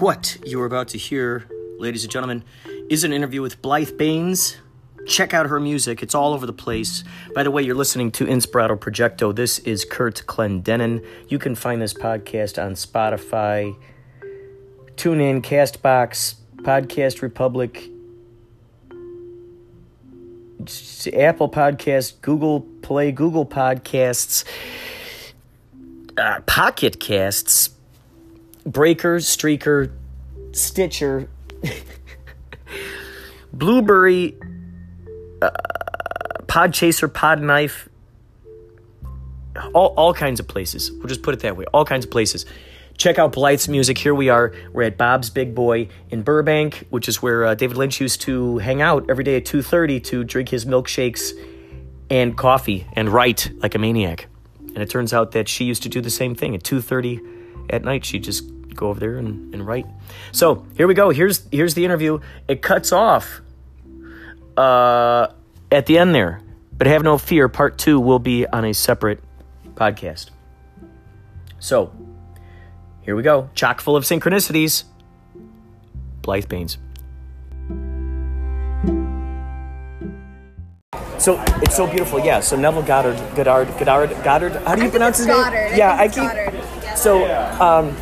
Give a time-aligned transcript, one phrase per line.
[0.00, 1.46] What you are about to hear,
[1.78, 2.42] ladies and gentlemen,
[2.90, 4.56] is an interview with Blythe Baines.
[5.06, 7.04] Check out her music, it's all over the place.
[7.32, 9.34] By the way, you're listening to Inspirato Projecto.
[9.34, 11.06] This is Kurt Clendenin.
[11.28, 13.76] You can find this podcast on Spotify,
[14.96, 17.88] TuneIn, Castbox, Podcast Republic,
[21.12, 24.44] Apple Podcast, Google Play, Google Podcasts,
[26.16, 27.73] uh, Pocket Casts,
[28.66, 29.92] Breakers, Spreaker,
[30.52, 31.28] Stitcher,
[33.52, 34.36] Blubrry,
[35.42, 35.50] uh,
[36.46, 37.88] Podchaser, Podknife,
[39.74, 40.90] all, all kinds of places.
[40.92, 41.64] We'll just put it that way.
[41.72, 42.46] All kinds of places.
[42.96, 43.98] Check out Blythe's music.
[43.98, 44.52] Here we are.
[44.72, 48.58] We're at Bob's Big Boy in Burbank, which is where uh, David Lynch used to
[48.58, 51.32] hang out every day at 2.30 to drink his milkshakes
[52.08, 54.28] and coffee and write like a maniac.
[54.60, 56.54] And it turns out that she used to do the same thing.
[56.54, 57.33] At 2.30
[57.70, 59.86] at night, she'd just go over there and, and write.
[60.32, 61.10] So here we go.
[61.10, 62.20] Here's, here's the interview.
[62.48, 63.40] It cuts off
[64.56, 65.28] uh,
[65.70, 66.40] at the end there.
[66.76, 69.22] But have no fear, part two will be on a separate
[69.74, 70.30] podcast.
[71.60, 71.92] So,
[73.02, 73.48] here we go.
[73.54, 74.84] Chock full of synchronicities.
[76.22, 76.78] Blythe Baines.
[81.18, 82.40] So it's so beautiful, yeah.
[82.40, 84.52] So Neville Goddard, Goddard, Goddard, Goddard.
[84.66, 85.54] How do you pronounce his Goddard.
[85.54, 85.78] name?
[85.78, 86.44] Yeah, I think keep.
[86.44, 86.63] Goddard.
[86.96, 87.24] So
[87.60, 87.96] um,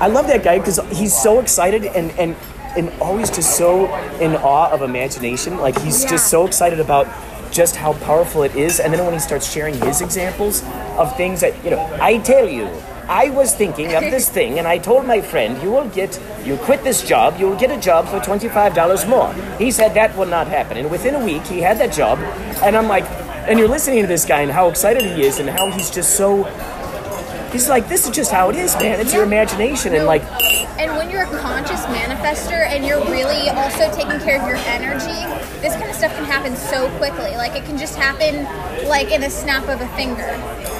[0.00, 2.36] I love that guy because he's so excited and and
[2.76, 3.86] and always just so
[4.20, 5.58] in awe of imagination.
[5.58, 6.10] Like he's Yeah.
[6.10, 7.06] just so excited about
[7.52, 8.80] just how powerful it is.
[8.80, 10.64] And then when he starts sharing his examples
[10.98, 12.68] of things that you know, I tell you.
[13.06, 16.56] I was thinking of this thing, and I told my friend, "You will get, you
[16.56, 20.16] quit this job, you will get a job for twenty-five dollars more." He said that
[20.16, 22.18] will not happen, and within a week, he had that job.
[22.64, 23.04] And I'm like,
[23.46, 26.16] and you're listening to this guy and how excited he is, and how he's just
[26.16, 26.44] so.
[27.54, 28.98] He's like, "This is just how it is, man.
[28.98, 30.22] It's your imagination," and like,
[30.76, 35.14] and when you're a conscious manifester and you're really also taking care of your energy,
[35.62, 37.30] this kind of stuff can happen so quickly.
[37.36, 38.42] Like it can just happen
[38.88, 40.26] like in a snap of a finger.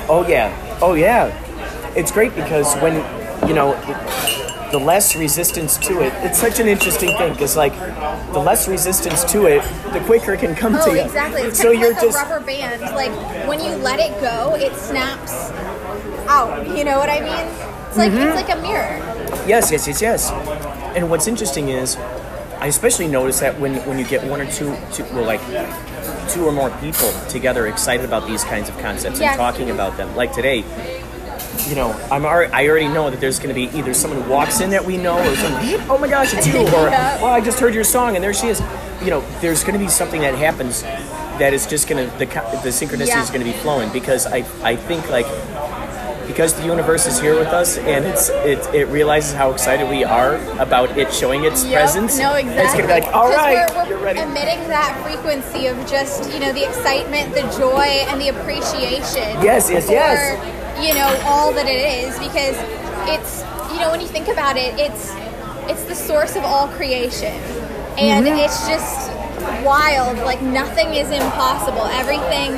[0.09, 0.51] Oh yeah,
[0.83, 1.31] oh yeah.
[1.95, 2.95] It's great because when
[3.49, 3.75] you know
[4.73, 7.73] the less resistance to it, it's such an interesting thing because like
[8.33, 9.63] the less resistance to it,
[9.93, 11.03] the quicker it can come Oh, to you.
[11.05, 11.43] exactly.
[11.43, 12.81] It's so kind of you're like just a rubber band.
[12.83, 13.13] Like
[13.47, 15.53] when you let it go, it snaps
[16.29, 16.67] out.
[16.77, 17.47] You know what I mean?
[17.89, 18.39] It's like Mm-hmm.
[18.39, 19.47] it's like a mirror.
[19.47, 20.31] yes, yes, yes, yes.
[20.97, 21.97] And what's interesting is,
[22.61, 25.41] I especially notice that when when you get one or two, two well, like
[26.31, 29.33] two or more people together excited about these kinds of concepts Yes.
[29.33, 30.65] and talking about them, like today.
[31.69, 34.31] You know, I'm already, I already know that there's going to be either someone who
[34.31, 37.23] walks in that we know, or someone, oh my gosh, it's you, or Yeah.
[37.23, 38.61] well, I just heard your song and there she is.
[39.03, 40.83] You know, there's going to be something that happens
[41.39, 43.23] that is just going to the the synchronicity Yeah.
[43.23, 45.27] is going to be flowing because I I think like
[46.27, 50.05] because the universe is here with us and it's it, it realizes how excited we
[50.05, 51.73] are about it showing its Yep.
[51.73, 52.19] presence.
[52.19, 52.63] No, exactly.
[52.65, 54.21] It's gonna be like, all right, right, we're, you're we're ready.
[54.21, 59.43] emitting that frequency of just you know the excitement, the joy, and the appreciation.
[59.43, 60.83] Yes, yes, for, yes.
[60.83, 62.57] You know all that it is because
[63.09, 63.43] it's
[63.73, 65.13] you know when you think about it, it's
[65.71, 67.33] it's the source of all creation,
[67.99, 68.39] and Mm-hmm.
[68.39, 69.11] it's just
[69.65, 70.19] wild.
[70.19, 71.87] Like nothing is impossible.
[71.87, 72.53] Everything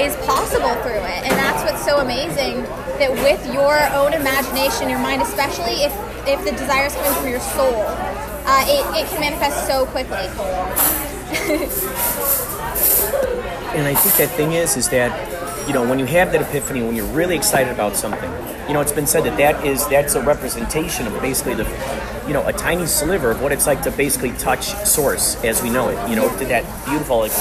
[0.00, 2.62] is possible through it, and that's what's so amazing.
[2.98, 5.92] That with your own imagination, your mind, especially if
[6.26, 7.84] if the desire is coming from your soul,
[8.46, 10.28] uh, it, it can manifest so quickly.
[13.74, 15.10] And I think that thing is, is that,
[15.66, 18.30] you know, when you have that epiphany, when you're really excited about something,
[18.66, 21.64] you know, it's been said that that is, that's a representation of basically the,
[22.26, 25.70] you know, a tiny sliver of what it's like to basically touch source as we
[25.70, 26.10] know it.
[26.10, 27.32] You know, to that beautiful, like,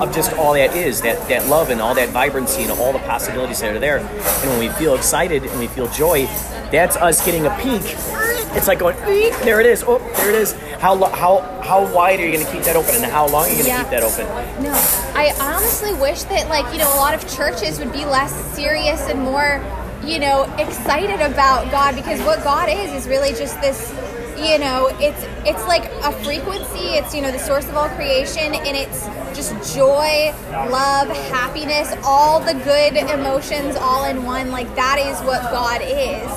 [0.00, 3.00] of just all that is, that, that love and all that vibrancy and all the
[3.00, 3.98] possibilities that are there.
[3.98, 6.26] And when we feel excited and we feel joy,
[6.70, 8.27] that's us getting a peak.
[8.56, 8.96] It's like going,
[9.44, 9.84] there it is.
[9.86, 10.52] Oh, there it is.
[10.80, 13.48] How, how, how wide are you going to keep that open and how long are
[13.48, 13.82] you going to Yeah.
[13.82, 14.26] keep that open?
[14.62, 14.72] No,
[15.14, 19.00] I honestly wish that like you know a lot of churches would be less serious
[19.08, 19.62] and more
[20.04, 23.90] you know excited about God because what God is is really just this
[24.38, 28.54] you know it's it's like a frequency it's you know the source of all creation
[28.54, 29.06] and it's
[29.36, 30.32] just joy
[30.70, 36.30] love happiness all the good emotions all in one like that is what God is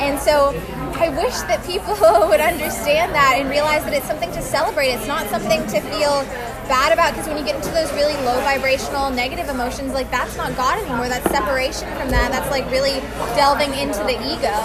[0.00, 0.52] and so
[0.94, 1.94] I wish that people
[2.28, 4.90] would understand that and realize that it's something to celebrate.
[4.90, 6.22] It's not something to feel
[6.68, 10.36] bad about because when you get into those really low vibrational negative emotions, like that's
[10.36, 11.08] not God anymore.
[11.08, 12.30] That's separation from that.
[12.30, 13.00] That's like really
[13.34, 14.56] delving into the ego.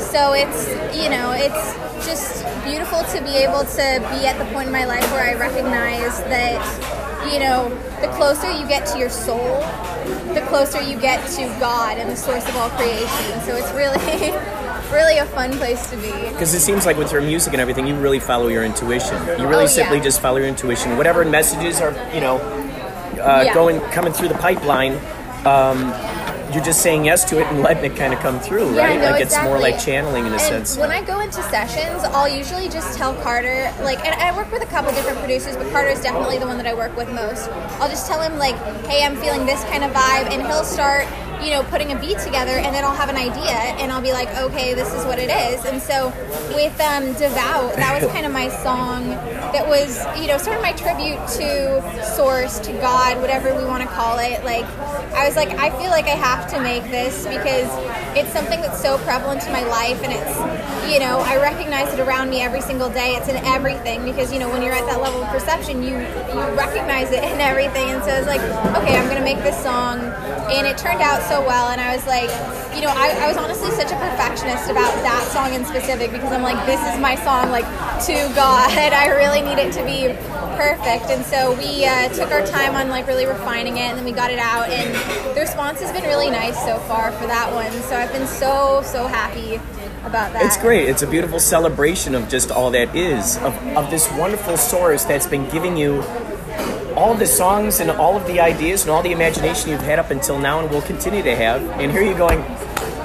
[0.00, 1.74] So it's, you know, it's
[2.06, 5.34] just beautiful to be able to be at the point in my life where I
[5.34, 6.60] recognize that
[7.32, 7.68] you know,
[8.00, 9.60] the closer you get to your soul,
[10.34, 13.40] the closer you get to God and the source of all creation.
[13.42, 14.28] So it's really,
[14.94, 16.10] really a fun place to be.
[16.30, 19.16] Because it seems like with your music and everything, you really follow your intuition.
[19.38, 20.04] You really Oh, simply yeah.
[20.04, 20.96] just follow your intuition.
[20.96, 22.36] Whatever messages are, you know,
[23.20, 23.54] uh, Yeah.
[23.54, 24.98] going coming through the pipeline,
[25.44, 25.92] um,
[26.52, 28.98] you're just saying yes to it and letting it kind of come through, right?
[29.00, 30.76] no, like it's more like channeling in a and sense.
[30.76, 34.62] When I go into sessions, I'll usually just tell Carter, like, and I work with
[34.62, 37.48] a couple different producers, but Carter is definitely the one that I work with most.
[37.80, 38.54] I'll just tell him, like,
[38.86, 41.06] hey, I'm feeling this kind of vibe, and he'll start,
[41.44, 44.12] you know, putting a beat together, and then I'll have an idea, and I'll be
[44.12, 45.64] like, okay, this is what it is.
[45.64, 46.08] And so
[46.54, 49.10] with um, Devout, that was kind of my song
[49.52, 53.82] that was, you know, sort of my tribute to Source, to God, whatever we want
[53.82, 54.42] to call it.
[54.44, 54.64] Like,
[55.14, 57.68] I was like, I feel like I have to make this because
[58.16, 62.00] it's something that's so prevalent in my life and it's you know i recognize it
[62.00, 65.00] around me every single day it's in everything because you know when you're at that
[65.00, 68.40] level of perception you you recognize it in everything and so i was like
[68.76, 69.98] okay i'm gonna make this song
[70.52, 72.30] and it turned out so well and i was like
[72.74, 76.32] you know I, I was honestly such a perfectionist about that song in specific because
[76.32, 77.66] i'm like this is my song like
[78.06, 78.70] to god.
[78.94, 80.08] I really need it to be
[80.56, 81.10] perfect.
[81.10, 84.12] And so we uh, took our time on like really refining it and then we
[84.12, 84.94] got it out and
[85.34, 87.70] the response has been really nice so far for that one.
[87.82, 89.56] So i've been so so happy
[90.04, 90.44] about that.
[90.44, 90.88] It's great.
[90.88, 95.26] It's a beautiful celebration of just all that is, of, of this wonderful source that's
[95.26, 96.02] been giving you
[96.96, 100.10] all the songs and all of the ideas and all the imagination you've had up
[100.10, 101.62] until now and will continue to have.
[101.80, 102.38] And here you're going,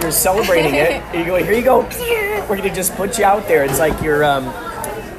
[0.02, 1.02] you're celebrating it.
[1.14, 1.80] You're going, here you go.
[2.50, 3.66] We're going to just put you out there.
[3.66, 4.46] It's like you're, um,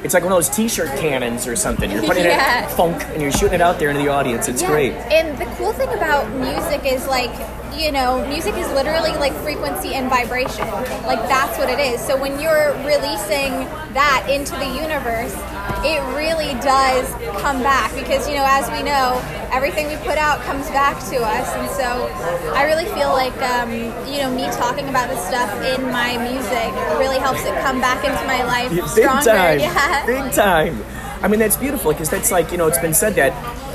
[0.03, 1.91] it's like one of those t-shirt cannons or something.
[1.91, 2.65] You're putting Yeah.
[2.65, 4.47] it funk and you're shooting it out there into the audience.
[4.47, 4.69] It's Yeah.
[4.69, 4.93] great.
[4.93, 7.29] And the cool thing about music is like,
[7.77, 10.67] you know, music is literally like frequency and vibration.
[11.05, 12.01] Like that's what it is.
[12.01, 13.51] So when you're releasing
[13.93, 15.35] that into the universe,
[15.83, 17.09] it really does
[17.41, 19.19] come back because, you know, as we know,
[19.51, 21.47] everything we put out comes back to us.
[21.55, 23.71] And so I really feel like, um,
[24.11, 28.03] you know, me talking about this stuff in my music really helps it come back
[28.05, 29.25] into my life Big stronger.
[29.25, 29.59] time.
[29.59, 30.05] Yeah.
[30.05, 30.83] Big time.
[31.23, 33.33] I mean, that's beautiful because that's like, you know, it's been said that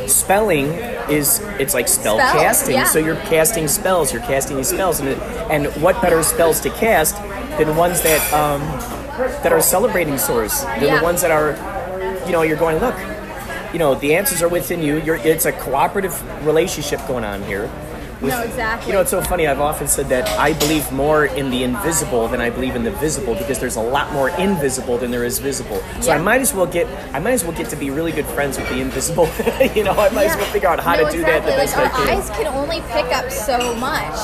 [0.08, 0.66] spelling
[1.10, 2.74] is, it's like spell Spells, casting.
[2.74, 2.84] yeah.
[2.84, 5.00] So you're casting spells, you're casting these spells.
[5.00, 5.08] And,
[5.50, 7.16] and what better spells to cast
[7.58, 8.60] than ones that, um,
[9.42, 10.62] that are celebrating source?
[10.62, 10.98] Than Yeah.
[10.98, 11.52] the ones that are,
[12.26, 12.96] you know, you're going, look,
[13.72, 14.98] you know, the answers are within you.
[15.00, 16.14] You're, it's a cooperative
[16.46, 17.70] relationship going on here.
[18.20, 18.88] with- No, exactly.
[18.88, 19.46] You know, it's so funny.
[19.46, 22.90] I've often said that I believe more in the invisible than I believe in the
[22.92, 25.82] visible because there's a lot more invisible than there is visible.
[26.00, 28.24] So I might as well get I might as well get to be really good
[28.26, 29.24] friends with the invisible.
[29.74, 31.66] you know, I might as well figure out how no, to do that the exactly.
[31.66, 32.18] best like I our can.
[32.18, 34.14] eyes can only pick up so much,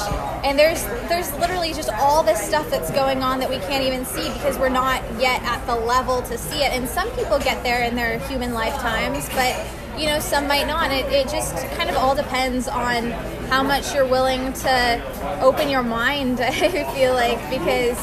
[0.45, 4.05] and there's there's literally just all this stuff that's going on that we can't even
[4.05, 6.73] see because we're not yet at the level to see it.
[6.73, 9.57] And some people get there in their human lifetimes, but
[9.99, 10.91] you know some might not.
[10.91, 13.11] It, it just kind of all depends on
[13.51, 16.41] how much you're willing to open your mind.
[16.41, 17.99] I feel like because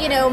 [0.00, 0.28] you know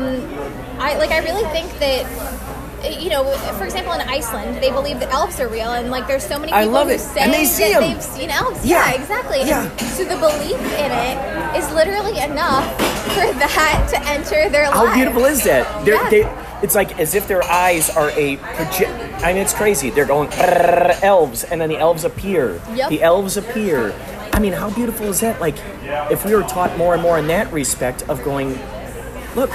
[0.80, 2.37] I like I really think that
[2.84, 3.24] Uh, you know,
[3.58, 6.52] for example, in Iceland, they believe that elves are real, and like there's so many
[6.54, 7.00] I people love who it.
[7.00, 7.94] say And they see that 'em.
[7.94, 8.64] they've seen elves.
[8.66, 8.90] Yeah.
[8.92, 9.40] Yeah, exactly.
[9.42, 9.76] And Yeah.
[9.78, 12.66] So the belief in it is literally enough
[13.16, 14.74] for that to enter their life.
[14.76, 14.96] How lives.
[14.96, 15.86] beautiful is that?
[15.86, 16.10] They're, Yeah.
[16.10, 16.30] they,
[16.62, 18.92] it's like as if their eyes are a project.
[19.24, 19.90] I mean, it's crazy.
[19.90, 22.62] They're going elves, and then the elves appear.
[22.76, 22.90] Yep.
[22.90, 23.94] The elves appear.
[24.34, 25.42] I mean, how beautiful is that?
[25.42, 25.56] Like,
[26.12, 28.60] if we were taught more and more in that respect of going,
[29.36, 29.50] look,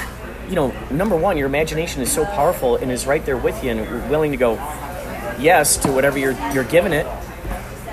[0.53, 3.71] you know, number one, your imagination is so powerful and is right there with you
[3.71, 4.53] and willing to go
[5.39, 7.07] yes to whatever you're you're giving it.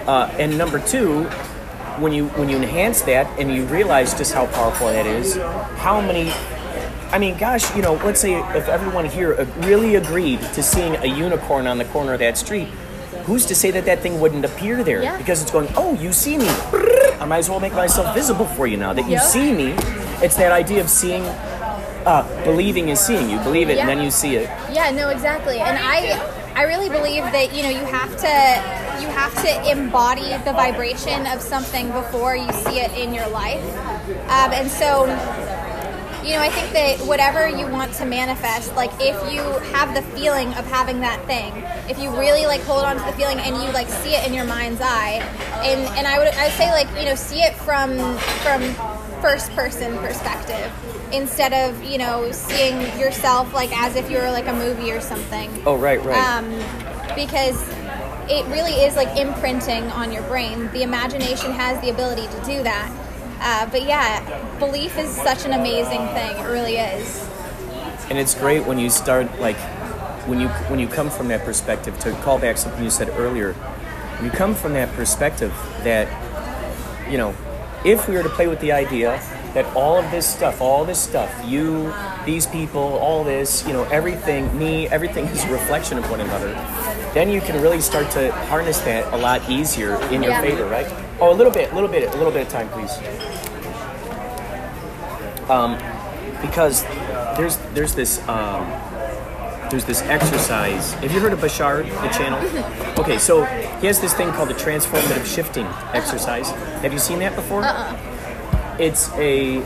[0.05, 1.23] Uh, and number two,
[2.03, 5.37] when you when you enhance that and you realize just how powerful that is,
[5.77, 6.33] how many
[7.13, 11.05] I mean, gosh, you know, let's say if everyone here really agreed to seeing a
[11.05, 12.67] unicorn on the corner of that street,
[13.23, 15.01] who's to say that that thing wouldn't appear there?
[15.01, 15.17] Yeah.
[15.17, 16.47] Because it's going, oh, you see me.
[17.19, 19.23] I might as well make myself visible for you now that you Yep.
[19.23, 19.71] see me.
[20.21, 21.23] It's that idea of seeing,
[22.05, 23.29] uh, believing is seeing.
[23.29, 24.49] You believe it and then you see it.
[24.71, 25.59] Yeah, no, exactly.
[25.59, 26.17] And I
[26.55, 31.25] I really believe that you know you have to you have to embody the vibration
[31.27, 33.63] of something before you see it in your life.
[34.27, 35.05] Um, and so
[36.23, 39.41] you know, I think that whatever you want to manifest, like if you
[39.73, 43.13] have the feeling of having that thing, if you really like hold on to the
[43.13, 45.23] feeling and you like see it in your mind's eye,
[45.63, 47.97] and and I would I would say like you know see it from
[48.43, 48.61] from
[49.21, 50.71] first person perspective
[51.13, 55.01] instead of you know seeing yourself like as if you were like a movie or
[55.01, 56.17] something Oh, right, right.
[56.17, 56.49] um,
[57.15, 57.57] because
[58.29, 60.69] it really is like imprinting on your brain.
[60.71, 62.91] The imagination has the ability to do that.
[63.41, 64.19] Uh, but yeah,
[64.59, 66.37] belief is such an amazing thing.
[66.37, 67.27] It really is.
[68.09, 69.57] and it's great when you start like
[70.27, 73.55] when you when you come from that perspective to call back something you said earlier
[74.21, 75.51] you come from that perspective
[75.83, 76.07] that,
[77.09, 77.33] you know,
[77.85, 79.17] if we were to play with the idea
[79.53, 81.93] that all of this stuff, all this stuff, you,
[82.25, 86.53] these people, all this, you know, everything, me, everything is a reflection of one another,
[87.13, 90.41] then you can really start to harness that a lot easier in your Yeah.
[90.41, 90.87] favor, right?
[91.19, 92.91] Oh, a little bit, a little bit, a little bit of time, please.
[95.49, 95.77] Um,
[96.41, 96.83] because
[97.35, 98.69] there's there's this um,
[99.71, 100.93] there's this exercise.
[100.93, 102.39] Have you heard of Bashar, the channel?
[102.99, 103.45] Okay, so
[103.79, 106.51] he has this thing called the transformative shifting exercise.
[106.81, 107.61] Have you seen that before?
[108.79, 109.61] It's a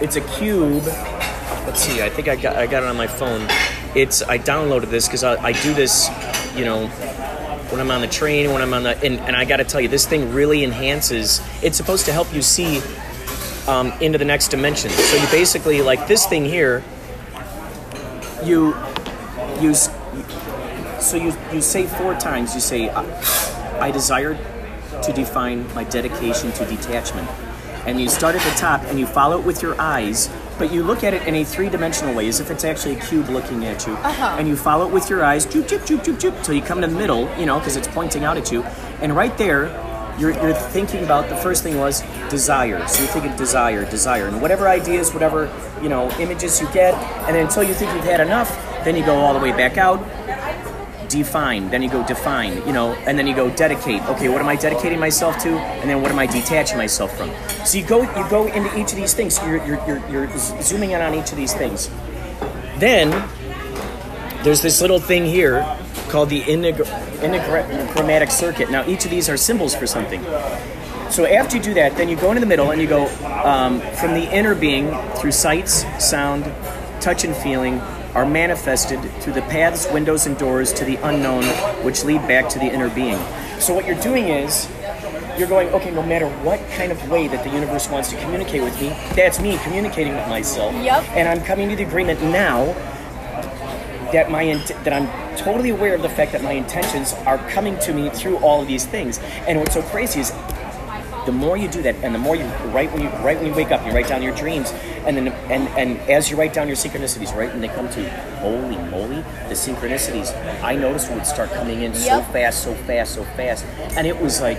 [0.00, 0.84] it's a cube.
[0.84, 2.02] Let's see.
[2.02, 3.48] I think I got I got it on my phone.
[3.94, 6.08] It's I downloaded this because I, I do this,
[6.54, 6.88] you know,
[7.70, 9.80] when I'm on the train, when I'm on the and, and I got to tell
[9.80, 11.40] you, this thing really enhances.
[11.62, 12.82] It's supposed to help you see
[13.66, 14.90] um, into the next dimension.
[14.90, 16.84] So you basically like this thing here.
[18.44, 18.76] You
[19.60, 19.88] use
[21.00, 22.54] so you you say four times.
[22.54, 24.34] You say I, I desire
[25.02, 27.28] to define my dedication to detachment,
[27.86, 30.28] and you start at the top and you follow it with your eyes.
[30.58, 33.28] But you look at it in a three-dimensional way, as if it's actually a cube
[33.28, 34.36] looking at you, Uh-huh.
[34.38, 36.80] and you follow it with your eyes, joop, joop, joop, joop, joop, till you come
[36.80, 38.62] to the middle, you know, because it's pointing out at you,
[39.02, 39.66] and right there,
[40.18, 42.86] you're, you're thinking about the first thing was desire.
[42.88, 45.52] So you're thinking desire, desire, and whatever ideas, whatever
[45.82, 46.94] you know, images you get,
[47.26, 48.48] and then until you think you've had enough,
[48.82, 50.00] then you go all the way back out,
[51.08, 54.02] define, then you go define, you know, and then you go dedicate.
[54.10, 55.50] Okay, what am I dedicating myself to?
[55.50, 57.30] And then what am I detaching myself from?
[57.64, 59.38] So you go you go into each of these things.
[59.42, 61.90] You're you're you're, you're zooming in on each of these things.
[62.78, 63.10] Then
[64.42, 65.64] there's this little thing here
[66.08, 68.70] called the enigmatic circuit.
[68.70, 70.22] Now each of these are symbols for something.
[71.10, 73.06] So after you do that, then you go into the middle and you go
[73.44, 76.44] um, from the inner being through sights, sound,
[77.00, 77.80] touch, and feeling
[78.16, 81.44] are manifested through the paths, windows, and doors to the unknown,
[81.84, 83.18] which lead back to the inner being.
[83.60, 84.66] So what you're doing is
[85.38, 88.62] you're going, okay, no matter what kind of way that the universe wants to communicate
[88.62, 90.72] with me, that's me communicating with myself.
[90.76, 91.04] Yep.
[91.10, 92.64] And I'm coming to the agreement now
[94.12, 97.78] that my int- that I'm totally aware of the fact that my intentions are coming
[97.80, 99.18] to me through all of these things.
[99.46, 100.30] And what's so crazy is
[101.26, 103.52] the more you do that, and the more you right when you right when you
[103.54, 104.72] wake up, you write down your dreams,
[105.04, 108.00] and then and and as you write down your synchronicities, right when they come to
[108.00, 108.08] you,
[108.40, 112.32] holy moly, the synchronicities I noticed would start coming in so Yep.
[112.32, 113.64] fast, so fast, so fast,
[113.96, 114.58] and it was like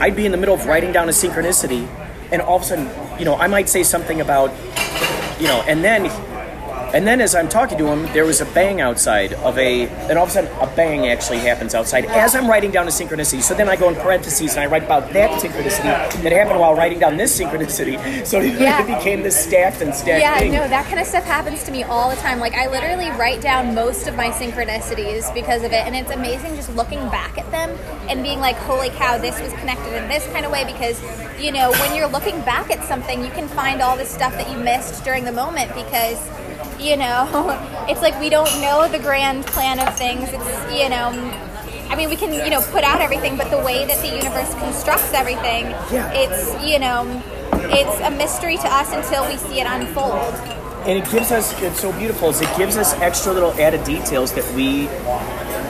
[0.00, 1.86] I'd be in the middle of writing down a synchronicity,
[2.32, 4.52] and all of a sudden, you know, I might say something about,
[5.40, 6.04] you know, and then
[6.96, 10.16] and then as I'm talking to him, there was a bang outside of a, and
[10.16, 13.42] all of a sudden a bang actually happens outside as I'm writing down a synchronicity.
[13.42, 16.74] So then I go in parentheses and I write about that synchronicity that happened while
[16.74, 17.96] writing down this synchronicity.
[18.26, 18.80] So Yeah.
[18.82, 20.52] it became this stacked and stacked Yeah, thing.
[20.52, 22.38] no, that kind of stuff happens to me all the time.
[22.40, 26.56] Like I literally write down most of my synchronicities because of it, and it's amazing
[26.56, 27.76] just looking back at them
[28.08, 30.98] and being like, "Holy cow, this was connected in this kind of way." Because
[31.38, 34.50] you know, when you're looking back at something, you can find all this stuff that
[34.50, 36.18] you missed during the moment because
[36.80, 37.26] you know,
[37.88, 40.28] it's like we don't know the grand plan of things.
[40.32, 41.42] It's you know.
[41.88, 44.52] I mean, we can, you know, put out everything, but the way that the universe
[44.54, 46.10] constructs everything, Yeah.
[46.14, 47.06] it's, you know,
[47.70, 50.34] it's a mystery to us until we see it unfold.
[50.84, 54.32] and it gives us it's so beautiful is it gives us extra little added details
[54.32, 54.86] that we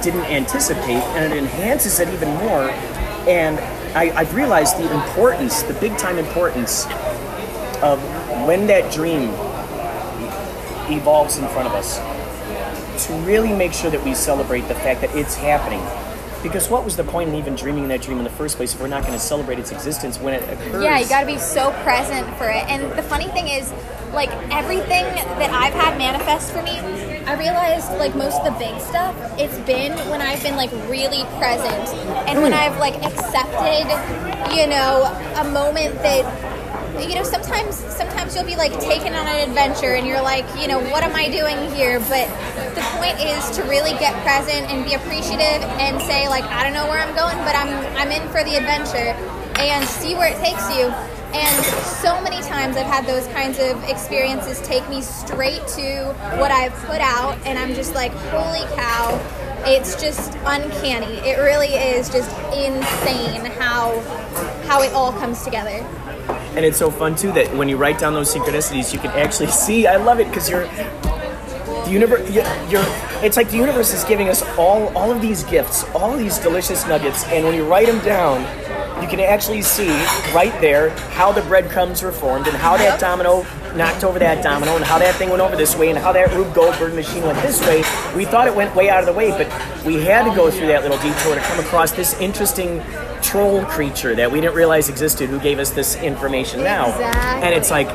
[0.02, 2.70] didn't anticipate and it enhances it even more
[3.28, 3.58] and
[3.94, 6.86] I, i've realized the importance the big time importance
[7.82, 7.98] of
[8.46, 9.30] when that dream
[10.90, 11.98] evolves in front of us
[13.06, 15.84] to really make sure that we celebrate the fact that it's happening.
[16.42, 18.80] Because what was the point in even dreaming that dream in the first place if
[18.80, 20.82] we're not going to celebrate its existence when it occurs?
[20.82, 22.64] Yeah, you got to be so present for it.
[22.68, 23.72] And the funny thing is,
[24.12, 26.78] like everything that I've had manifest for me,
[27.26, 31.24] I realized like most of the big stuff, it's been when I've been like really
[31.38, 31.88] present
[32.28, 32.58] and when hmm.
[32.58, 33.90] I've like accepted,
[34.56, 35.04] you know,
[35.36, 36.55] a moment that
[37.00, 40.66] you know sometimes sometimes you'll be like taken on an adventure and you're like you
[40.68, 42.00] know what am i doing here?
[42.00, 42.26] But
[42.74, 46.72] the point is to really get present and be appreciative and say like i don't
[46.72, 49.14] know where i'm going but i'm i'm in for the adventure
[49.58, 50.92] and see where it takes you.
[51.34, 51.64] And
[52.00, 56.74] so many times i've had those kinds of experiences take me straight to what i've
[56.84, 59.20] put out and i'm just like holy cow.
[59.68, 61.16] It's just uncanny.
[61.28, 63.98] It really is just insane how
[64.68, 65.84] how it all comes together
[66.56, 69.48] And it's so fun too that when you write down those synchronicities, you can actually
[69.64, 69.86] see.
[69.86, 72.28] I love it because you're the universe.
[72.30, 72.84] You're.
[73.22, 76.86] It's like the universe is giving us all all of these gifts, all these delicious
[76.86, 78.40] nuggets, and when you write them down,
[79.02, 79.88] you can actually see
[80.34, 83.42] right there how the breadcrumbs were formed and how that domino
[83.76, 86.32] knocked over that domino and how that thing went over this way and how that
[86.34, 87.78] Rube Goldberg machine went this way.
[88.16, 89.46] We thought it went way out of the way, but
[89.84, 92.82] we had to go through that little detour to come across this interesting
[93.22, 96.86] troll creature that we didn't realize existed who gave us this information now.
[97.42, 97.88] And it's like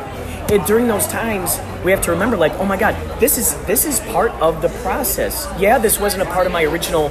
[0.52, 3.86] it, during those times we have to remember like, oh my god, this is this
[3.86, 5.48] is part of the process.
[5.60, 7.08] Yeah, this wasn't a part of my original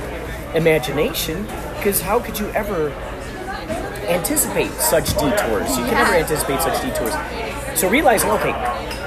[0.54, 1.44] imagination
[1.76, 2.90] because how could you ever
[4.10, 5.78] anticipate such detours.
[5.78, 7.14] You can never anticipate such detours.
[7.80, 8.52] So realizing, okay,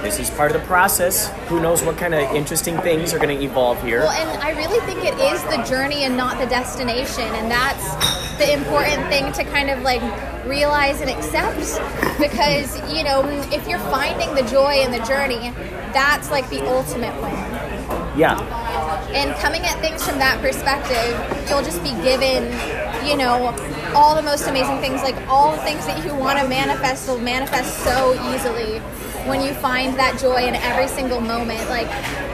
[0.02, 1.30] this is part of the process.
[1.48, 4.00] Who knows what kind of interesting things are going to evolve here?
[4.00, 8.38] Well, and I really think it is the journey and not the destination, and that's
[8.40, 10.02] the important thing to kind of like
[10.48, 11.60] realize and accept.
[12.20, 15.52] Because you know, if you're finding the joy in the journey,
[15.94, 17.32] that's like the ultimate win.
[18.18, 18.42] yeah,
[19.14, 21.14] And coming at things from that perspective,
[21.48, 22.46] you'll just be given,
[23.08, 23.54] you know,
[23.96, 25.02] all the most amazing things.
[25.02, 28.80] Like all the things that you want to manifest will manifest so easily
[29.28, 31.70] when you find that joy in every single moment.
[31.70, 31.88] Like,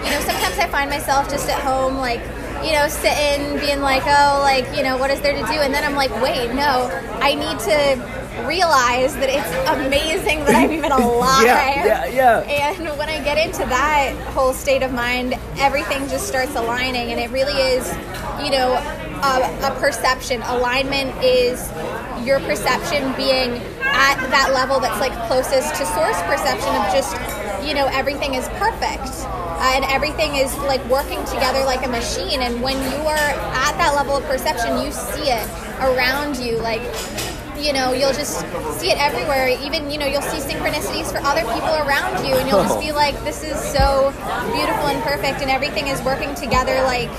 [0.03, 2.21] you know, sometimes I find myself just at home, like,
[2.65, 5.59] you know, sitting, being like, oh, like, you know, what is there to do?
[5.59, 6.89] And then I'm like, wait, no,
[7.21, 11.45] I need to realize that it's amazing that I'm even alive.
[11.45, 12.75] yeah, yeah, yeah.
[12.77, 17.19] And when I get into that whole state of mind, everything just starts aligning, and
[17.19, 17.87] it really is,
[18.43, 18.75] you know,
[19.23, 20.41] a, a perception.
[20.43, 21.69] Alignment is
[22.25, 27.15] your perception being at that level that's like closest to source perception of just,
[27.65, 29.09] you know, everything is perfect.
[29.59, 32.39] Uh, and everything is like working together like a machine.
[32.39, 33.29] And when you are
[33.67, 35.47] at that level of perception, you see it
[35.81, 36.57] around you.
[36.59, 36.81] Like,
[37.59, 38.39] you know, you'll just
[38.79, 39.49] see it everywhere.
[39.49, 42.93] Even, you know, you'll see synchronicities for other people around you, and you'll just be
[42.93, 44.13] like, this is so
[44.55, 47.09] beautiful and perfect, and everything is working together like,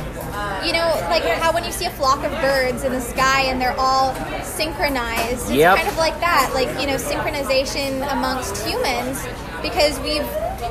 [0.64, 3.60] you know, like how when you see a flock of birds in the sky and
[3.60, 5.42] they're all synchronized.
[5.42, 5.76] It's Yep.
[5.76, 9.24] kind of like that, like, you know, synchronization amongst humans
[9.62, 10.26] because we've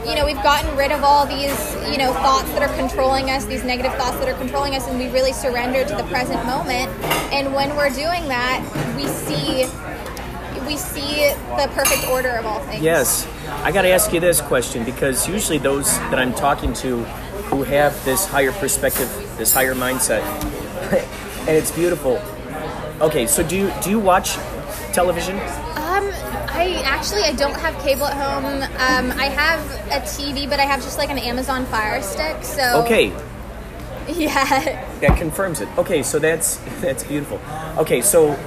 [0.08, 3.46] you know we've gotten rid of all these you know thoughts that are controlling us
[3.46, 6.90] these negative thoughts that are controlling us and we really surrender to the present moment
[7.34, 8.62] and when we're doing that
[8.96, 9.66] we see
[10.68, 13.28] we see the perfect order of all things Yes.
[13.64, 17.04] I got to ask you this question because usually those that I'm talking to
[17.46, 20.22] who have this higher perspective, this higher mindset,
[21.48, 22.22] and it's beautiful.
[23.02, 24.36] Okay, so do you do you watch
[24.94, 25.38] television?
[25.90, 26.04] um
[26.50, 30.64] i actually i don't have cable at home um i have a tv but i
[30.64, 33.14] have just like an amazon fire stick so Okay,
[34.08, 35.70] yeah that confirms it.
[35.78, 37.40] Okay, so that's that's beautiful.
[37.78, 38.38] Okay, so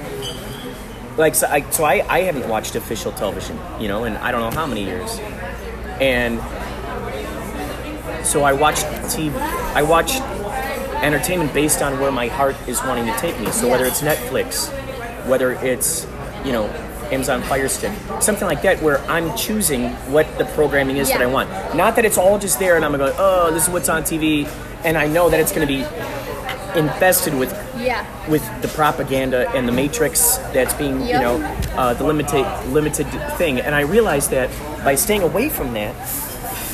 [1.17, 4.41] like so I so I, I haven't watched official television, you know, in I don't
[4.41, 5.19] know how many years.
[5.99, 6.39] And
[8.23, 9.33] so I watched TV
[9.75, 10.15] I watch
[11.03, 13.51] entertainment based on where my heart is wanting to take me.
[13.51, 14.69] So whether it's Netflix,
[15.27, 16.07] whether it's,
[16.45, 16.65] you know,
[17.11, 21.25] Amazon Fire Stick, something like that where I'm choosing what the programming is that I
[21.25, 21.49] want.
[21.75, 24.47] Not that it's all just there and I'm going, oh, this is what's on TV,
[24.83, 25.85] and I know that it's going to be
[26.79, 31.35] infested with yeah with the propaganda and the matrix that's being, you know,
[31.75, 33.05] uh, the limited limited
[33.37, 33.59] thing.
[33.59, 34.49] And I realized that
[34.83, 35.95] by staying away from that,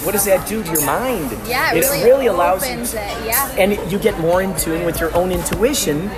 [0.03, 1.31] what does that do to your mind?
[1.47, 4.85] yeah it, really, really allows you, opens it yeah and you get more in tune
[4.85, 6.09] with your own intuition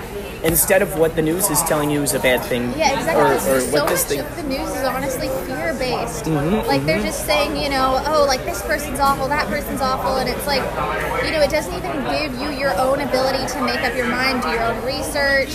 [0.43, 2.73] instead of what the news is telling you is a bad thing.
[2.77, 3.23] Yeah, exactly.
[3.23, 4.19] Or, or so what this much thing.
[4.19, 6.25] of the news is honestly fear based.
[6.25, 10.17] Mm-hmm, like they're just saying, you know, oh, like this person's awful, that person's awful,
[10.17, 10.61] and it's like,
[11.25, 14.41] you know, it doesn't even give you your own ability to make up your mind,
[14.41, 15.49] do your own research.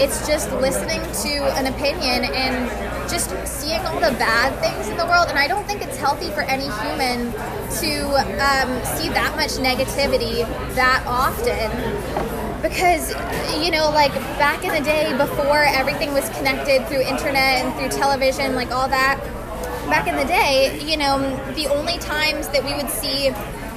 [0.00, 5.06] It's just listening to an opinion and just seeing all the bad things in the
[5.06, 5.28] world.
[5.28, 7.32] And I don't think it's healthy for any human
[7.80, 7.92] to
[8.38, 11.70] um, see that much negativity that often
[12.62, 13.10] because
[13.62, 17.88] you know like back in the day before everything was connected through internet and through
[17.88, 19.18] television like all that
[19.86, 21.18] back in the day you know
[21.54, 23.24] the only times that we would see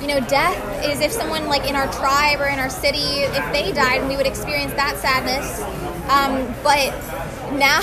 [0.02, 3.52] you know death is if someone like in our tribe or in our city if
[3.52, 5.62] they died and we would experience that sadness
[6.12, 6.94] um, but
[7.58, 7.82] now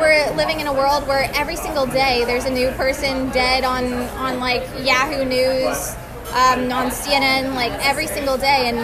[0.00, 3.92] we're living in a world where every single day there's a new person dead on
[4.16, 5.94] on like yahoo news
[6.32, 8.70] um, on cnn like every single day.
[8.70, 8.78] And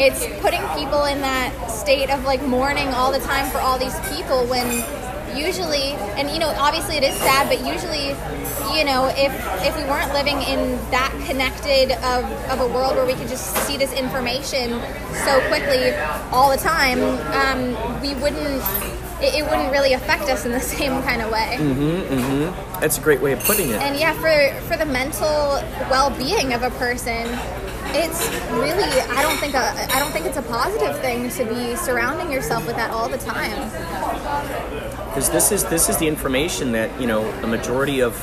[0.00, 3.98] it's putting people in that state of like mourning all the time for all these
[4.10, 4.84] people when
[5.36, 8.08] usually and you know obviously it is sad but usually
[8.76, 13.06] you know if if we weren't living in that connected of, of a world where
[13.06, 14.70] we could just see this information
[15.24, 15.92] so quickly
[16.32, 16.98] all the time
[17.36, 18.62] um, we wouldn't
[19.20, 22.80] it, it wouldn't really affect us in the same kind of way mm-hmm, mm-hmm.
[22.80, 23.80] That's a great way of putting it.
[23.82, 27.26] and yeah for for the mental well-being of a person
[27.90, 31.74] it's really i don't think a, i don't think it's a positive thing to be
[31.74, 33.70] surrounding yourself with that all the time
[35.08, 38.14] because this is this is the information that you know a majority of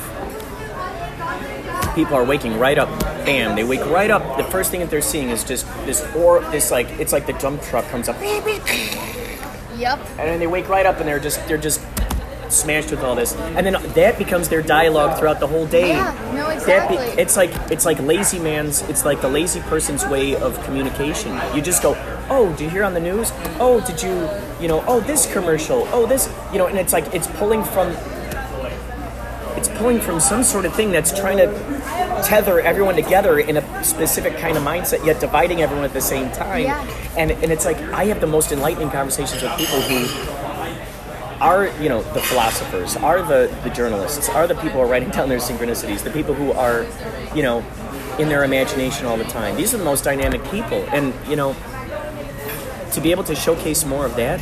[1.96, 2.88] people are waking right up.
[3.24, 3.56] Bam!
[3.56, 4.36] They wake right up.
[4.36, 7.32] The first thing that they're seeing is just this or this like it's like the
[7.34, 8.16] dump truck comes up,
[9.80, 11.80] and then they wake right up and they're just they're just
[12.48, 15.88] smashed with all this, and then that becomes their dialogue throughout the whole day.
[15.88, 17.22] Yeah, no, That be- exactly.
[17.22, 18.82] it's like it's like lazy man's.
[18.82, 21.32] It's like the lazy person's way of communication.
[21.54, 21.94] You just go,
[22.30, 23.32] oh, did you hear on the news?
[23.58, 24.28] Oh, did you,
[24.60, 27.94] you know, oh this commercial, oh this, you know, and it's like it's pulling from.
[29.56, 31.48] It's pulling from some sort of thing that's trying to
[32.26, 36.30] tether everyone together in a specific kind of mindset, yet dividing everyone at the same
[36.32, 36.64] time.
[36.64, 36.82] Yeah.
[37.16, 40.06] And and it's like I have the most enlightening conversations with people who
[41.40, 45.10] are you know the philosophers are the the journalists are the people who are writing
[45.10, 46.86] down their synchronicities the people who are
[47.34, 47.62] you know
[48.18, 51.54] in their imagination all the time these are the most dynamic people and you know
[52.90, 54.40] to be able to showcase more of that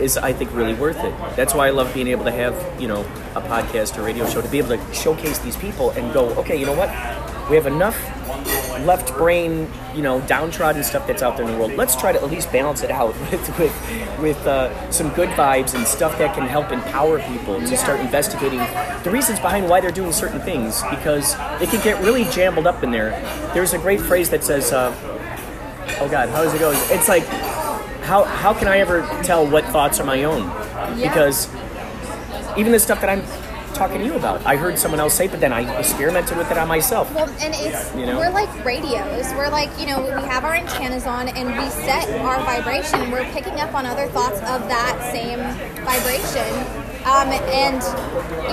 [0.00, 2.88] is i think really worth it that's why i love being able to have you
[2.88, 3.00] know
[3.34, 6.58] a podcast or radio show to be able to showcase these people and go okay
[6.58, 6.88] you know what
[7.50, 7.96] we have enough
[8.84, 11.72] left brain, you know, downtrodden stuff that's out there in the world.
[11.74, 15.74] Let's try to at least balance it out with with, with uh, some good vibes
[15.74, 18.58] and stuff that can help empower people to start investigating
[19.02, 22.82] the reasons behind why they're doing certain things because it can get really jambled up
[22.82, 23.10] in there.
[23.54, 24.94] There's a great phrase that says, uh,
[26.00, 27.24] "Oh God, how does it go?" It's like,
[28.04, 30.42] how how can I ever tell what thoughts are my own?
[30.98, 31.08] Yeah.
[31.08, 31.48] Because
[32.56, 33.24] even the stuff that I'm
[33.74, 36.56] talking to you about, I heard someone else say, but then I experimented with it
[36.56, 37.12] on myself.
[37.12, 38.18] Well, and it's You know?
[38.18, 39.32] we're like radios.
[39.34, 43.10] We're like you know we have our antennas on and we set our vibration.
[43.10, 45.40] We're picking up on other thoughts of that same
[45.84, 46.52] vibration.
[47.04, 47.80] Um, and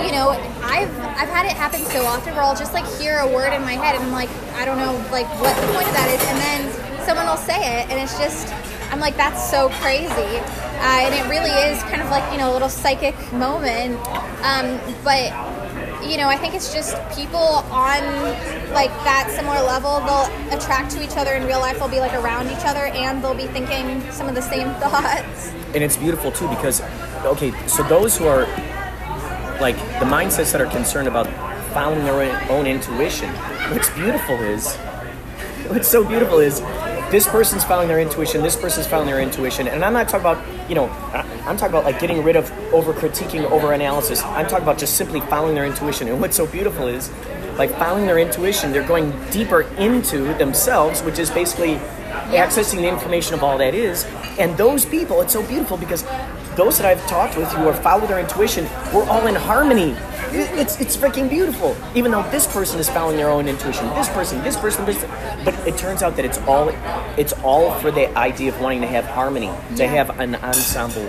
[0.04, 0.30] you know
[0.64, 3.62] I've I've had it happen so often where I'll just like hear a word in
[3.62, 6.22] my head and I'm like I don't know like what the point of that is,
[6.28, 8.48] and then someone will say it and it's just
[8.92, 10.38] I'm like that's so crazy.
[10.82, 13.96] Uh, and it really is kind of like you know a little psychic moment.
[14.44, 15.32] Um, but
[16.06, 17.38] you know, I think it's just people
[17.70, 18.02] on
[18.72, 20.00] like that similar level.
[20.00, 21.78] They'll attract to each other in real life.
[21.78, 25.50] They'll be like around each other, and they'll be thinking some of the same thoughts.
[25.74, 26.80] and it's beautiful too because
[27.24, 28.42] okay so those who are
[29.60, 31.26] like the mindsets that are concerned about
[31.72, 33.28] following their own- own intuition
[33.70, 34.74] what's beautiful is
[35.68, 36.60] what's so beautiful is
[37.12, 40.68] this person's following their intuition this person's following their intuition and i'm not talking about
[40.68, 40.88] you know
[41.46, 44.96] i'm talking about like getting rid of over critiquing over analysis i'm talking about just
[44.96, 47.10] simply following their intuition and what's so beautiful is
[47.58, 51.78] like following their intuition they're going deeper into themselves which is basically
[52.32, 54.04] accessing the information of all that is.
[54.38, 56.04] And those people, it's so beautiful because
[56.56, 59.96] those that I've talked with who are follow their intuition, we're all in harmony.
[60.32, 61.76] It- It's it's freaking beautiful.
[61.94, 65.04] Even though this person is following their own intuition, this person, this person, this,
[65.44, 66.70] but it turns out that it's all
[67.16, 71.06] it's all for the idea of wanting to have harmony, to have an ensemble,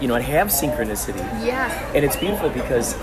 [0.00, 1.24] you know, and have synchronicity.
[1.44, 1.70] Yeah.
[1.94, 2.94] And it's beautiful because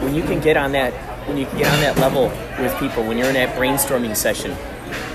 [0.00, 0.92] when you can get on that
[1.26, 2.24] when you can get on that level
[2.58, 4.50] with people, when you're in that brainstorming session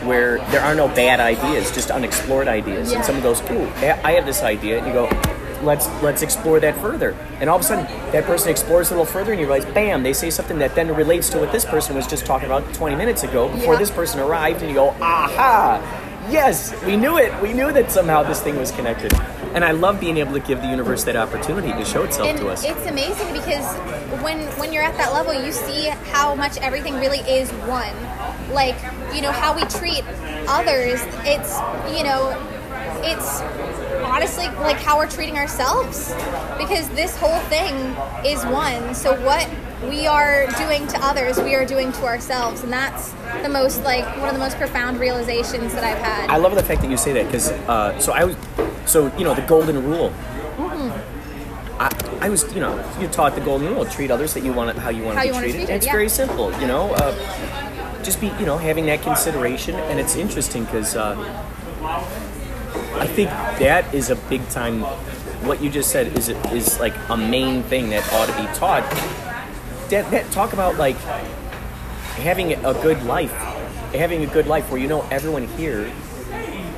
[0.05, 2.97] where there are no bad ideas, just unexplored ideas, Yeah.
[2.97, 3.67] and someone goes, "Ooh,
[4.03, 5.09] I have this idea," and you go,
[5.63, 9.05] "Let's let's explore that further." And all of a sudden, that person explores a little
[9.05, 11.95] further, and you realize, bam, they say something that then relates to what this person
[11.95, 13.79] was just talking about 20 minutes ago before Yeah.
[13.79, 15.79] this person arrived, and you go, "Aha!"
[16.29, 17.31] Yes, we knew it.
[17.41, 19.13] We knew that somehow this thing was connected.
[19.53, 22.37] And I love being able to give the universe that opportunity to show itself And
[22.39, 22.65] to us.
[22.65, 23.65] it's amazing because
[24.21, 27.95] when when you're at that level, you see how much everything really is one.
[28.51, 28.75] Like
[29.13, 30.03] you know how we treat
[30.49, 30.99] others.
[31.23, 31.57] It's
[31.97, 32.35] you know
[33.03, 33.41] it's
[34.17, 36.11] honestly like how we're treating ourselves
[36.57, 37.75] because this whole thing
[38.25, 38.95] is one.
[38.95, 39.47] So what
[39.83, 43.11] we are doing to others, we are doing to ourselves, and that's
[43.43, 46.29] the most like one of the most profound realizations that I've had.
[46.29, 48.35] I love the fact that you say that because uh, so I was
[48.85, 50.09] so you know the golden rule.
[50.57, 51.79] Mm-hmm.
[51.79, 54.75] I, I was you know you taught the golden rule treat others that you want
[54.79, 55.55] how you want How to be treated.
[55.55, 55.91] treat it, it's yeah.
[55.91, 56.91] very simple, you know.
[56.95, 61.13] Uh, just be you know having that consideration, and it's interesting because uh,
[62.99, 63.29] I think
[63.59, 64.81] that is a big time.
[65.45, 68.83] What you just said is is like a main thing that ought to be taught.
[69.89, 70.97] That, that talk about like
[72.17, 73.31] having a good life,
[73.93, 75.91] having a good life where you know everyone here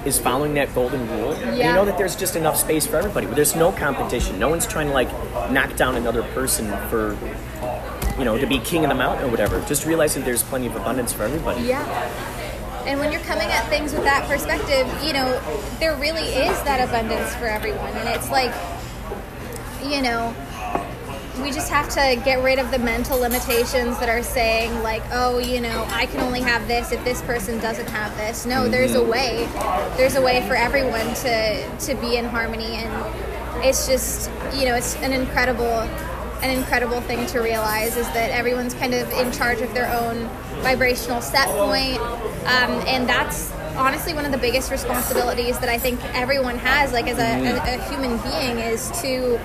[0.06, 1.32] is following that golden rule.
[1.34, 3.28] And you know that there's just enough space for everybody.
[3.28, 4.40] There's no competition.
[4.40, 5.10] No one's trying to like
[5.52, 7.18] knock down another person for
[8.18, 9.62] you know to be king of the mountain or whatever.
[9.68, 11.64] Just realizing there's plenty of abundance for everybody.
[11.64, 11.86] Yeah.
[12.90, 15.40] And when you're coming at things with that perspective, you know,
[15.80, 17.94] there really is that abundance for everyone.
[17.94, 18.52] And it's like,
[19.84, 20.34] you know,
[21.44, 25.38] we just have to get rid of the mental limitations that are saying, like, oh,
[25.38, 28.48] you know, I can only have this if this person doesn't have this.
[28.48, 29.12] No, there's a mm-hmm.
[29.12, 29.96] way.
[29.96, 33.30] There's a way for everyone to, to be in harmony and
[33.64, 35.82] it's just you know it's an incredible
[36.42, 40.30] an incredible thing to realize is that everyone's kind of in charge of their own
[40.62, 42.00] vibrational set point
[42.46, 47.08] um, and that's honestly one of the biggest responsibilities that I think everyone has, like
[47.08, 49.38] as a, a, a human being, is to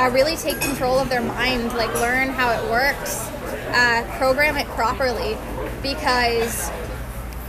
[0.00, 3.28] uh, really take control of their mind, like learn how it works,
[3.72, 5.36] uh, program it properly,
[5.82, 6.70] because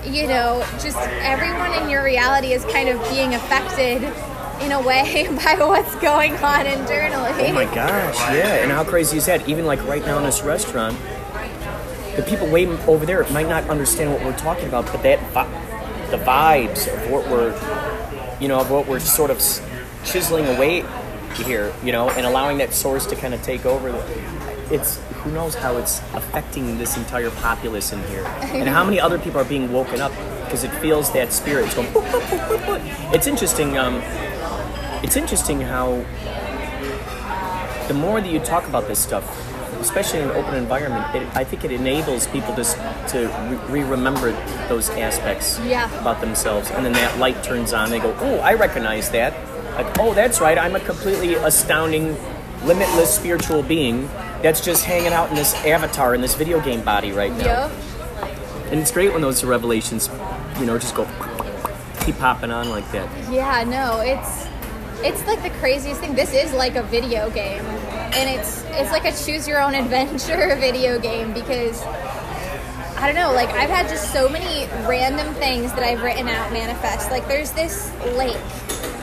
[0.06, 4.04] you know, just everyone in your reality is kind of being affected
[4.62, 7.48] in a way by what's going on internally.
[7.48, 8.63] Oh my gosh, yeah.
[8.63, 9.48] And how crazy is that?
[9.48, 10.98] Even like right now in this restaurant,
[12.15, 15.19] the people way over there might not understand what we're talking about, but that
[16.12, 17.54] the vibes of what we're,
[18.39, 19.38] you know, of what we're sort of
[20.04, 20.84] chiseling away
[21.36, 23.89] here, you know, and allowing that source to kind of take over.
[24.72, 29.19] It's who knows how it's affecting this entire populace in here, and how many other
[29.19, 30.12] people are being woken up
[30.45, 31.65] because it feels that spirit.
[31.65, 31.88] It's going.
[31.89, 33.78] Boop, boop, boop, it's interesting.
[33.78, 34.02] Um,
[35.04, 36.04] it's interesting how
[37.88, 39.24] the more that you talk about this stuff,
[39.80, 42.63] especially in an open environment, it, I think it enables people to
[43.10, 44.32] to re-remember
[44.68, 45.89] those aspects yeah.
[46.00, 47.89] about themselves, and then that light turns on.
[47.89, 49.34] They go, "Oh, I recognize that."
[49.76, 50.58] Like, "Oh, that's right.
[50.58, 52.18] I'm a completely astounding,
[52.63, 54.10] limitless spiritual being
[54.42, 57.72] that's just hanging out in this avatar in this video game body right now." Yep.
[58.72, 60.10] And it's great when those revelations,
[60.60, 61.08] you know, just go
[62.02, 63.10] keep popping on like that.
[63.32, 64.48] Yeah, no, it's
[65.02, 66.13] it's like the craziest thing.
[66.13, 67.63] This is like a video game
[68.13, 71.82] and it's it's like a choose your own adventure video game because
[73.00, 76.52] I don't know, like I've had just so many random things that I've written out
[76.52, 77.12] manifest.
[77.12, 78.36] Like there's this lake,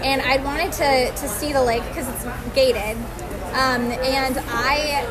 [0.05, 2.97] and I wanted to to see the lake because it's gated,
[3.55, 5.07] um, and I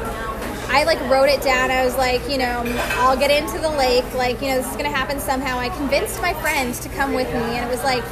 [0.70, 1.72] I like wrote it down.
[1.72, 2.64] I was like, you know,
[2.98, 4.06] I'll get into the lake.
[4.14, 5.58] Like, you know, this is gonna happen somehow.
[5.58, 8.04] I convinced my friends to come with me, and it was like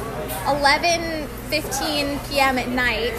[0.48, 2.58] 11 15 p.m.
[2.58, 3.12] at night,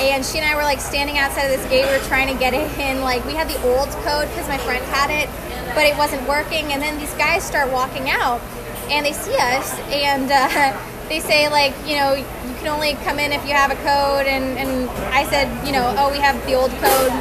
[0.00, 1.84] and she and I were like standing outside of this gate.
[1.84, 3.02] We were trying to get in.
[3.02, 5.28] Like we had the old code because my friend had it,
[5.74, 6.72] but it wasn't working.
[6.72, 8.40] And then these guys start walking out,
[8.90, 10.72] and they see us, and uh,
[11.08, 14.26] they say like, you know, you can only come in if you have a code.
[14.26, 17.12] And and I said, you know, oh, we have the old code,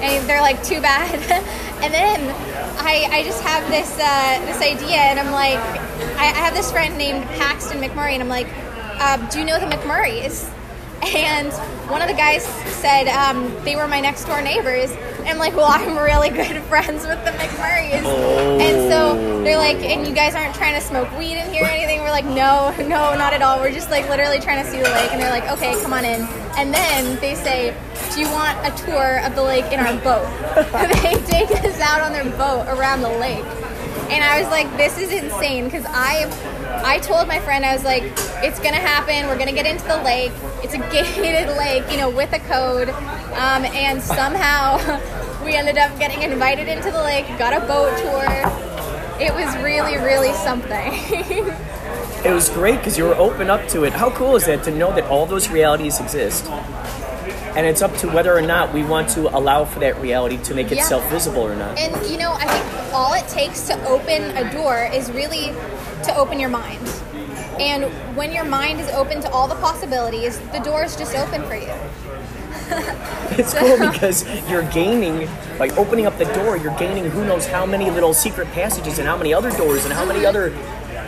[0.00, 1.14] and they're like, too bad.
[1.82, 2.20] and then
[2.78, 5.60] I I just have this uh, this idea, and I'm like,
[6.16, 8.48] I, I have this friend named Paxton McMurray, and I'm like
[9.00, 10.52] um, do you know the McMurrays?
[11.02, 11.52] And
[11.90, 12.44] one of the guys
[12.80, 14.90] said um, they were my next door neighbors.
[15.18, 18.02] And I'm like, well, I'm really good friends with the McMurrays.
[18.04, 18.58] Oh.
[18.58, 21.68] And so they're like, and you guys aren't trying to smoke weed in here or
[21.68, 22.00] anything?
[22.00, 23.60] We're like, no, no, not at all.
[23.60, 25.12] We're just like literally trying to see the lake.
[25.12, 26.22] And they're like, okay, come on in.
[26.56, 27.76] And then they say,
[28.14, 30.26] do you want a tour of the lake in our boat?
[31.02, 33.44] they take us out on their boat around the lake.
[34.08, 36.24] And I was like, this is insane because I
[36.84, 38.02] I told my friend, I was like,
[38.42, 39.26] it's gonna happen.
[39.26, 40.32] We're gonna get into the lake.
[40.62, 42.88] It's a gated lake, you know, with a code.
[42.88, 44.78] Um, and somehow
[45.44, 48.26] we ended up getting invited into the lake, got a boat tour.
[49.20, 50.92] It was really, really something.
[52.24, 53.92] it was great because you were open up to it.
[53.92, 56.50] How cool is that to know that all those realities exist?
[57.56, 60.54] and it's up to whether or not we want to allow for that reality to
[60.54, 61.10] make itself yeah.
[61.10, 61.78] visible or not.
[61.78, 65.54] And you know, I think all it takes to open a door is really
[66.04, 66.86] to open your mind.
[67.58, 67.84] And
[68.16, 71.54] when your mind is open to all the possibilities, the door is just open for
[71.54, 71.72] you.
[73.38, 77.64] it's cool because you're gaining by opening up the door you're gaining who knows how
[77.64, 80.48] many little secret passages and how many other doors and how many other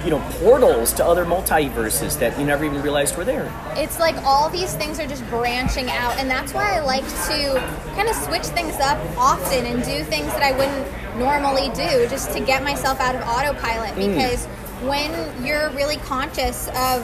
[0.04, 3.52] you know portals to other multiverses that you never even realized were there.
[3.76, 7.60] It's like all these things are just branching out, and that's why I like to
[7.94, 12.32] kind of switch things up often and do things that I wouldn't normally do, just
[12.32, 13.94] to get myself out of autopilot.
[13.94, 14.57] Mm.
[14.86, 17.02] When you're really conscious of,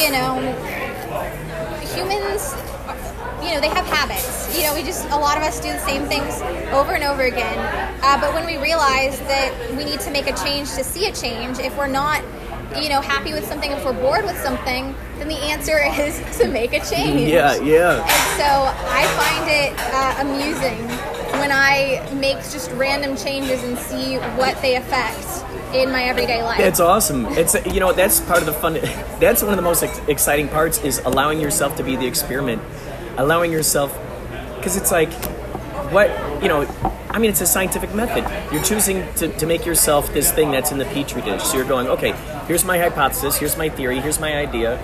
[0.00, 0.40] you know,
[1.94, 2.54] humans
[3.42, 4.56] you know, they have habits.
[4.56, 6.40] You know, we just, a lot of us do the same things
[6.72, 7.58] over and over again.
[8.02, 11.12] Uh, but when we realize that we need to make a change to see a
[11.12, 12.22] change, if we're not,
[12.80, 16.48] you know, happy with something, if we're bored with something, then the answer is to
[16.48, 17.28] make a change.
[17.28, 18.00] Yeah, yeah.
[18.00, 18.48] And so
[18.88, 20.88] I find it uh, amusing
[21.40, 25.41] when I make just random changes and see what they affect
[25.74, 26.60] in my everyday life.
[26.60, 27.26] It's awesome.
[27.26, 28.74] It's you know that's part of the fun.
[29.20, 32.62] That's one of the most exciting parts is allowing yourself to be the experiment
[33.18, 33.96] allowing yourself
[34.56, 35.12] because it's like
[35.92, 36.08] what
[36.42, 36.62] you know
[37.10, 40.72] i mean it's a scientific method you're choosing to, to make yourself this thing that's
[40.72, 42.12] in the petri dish so you're going okay
[42.46, 44.78] here's my hypothesis here's my theory here's my idea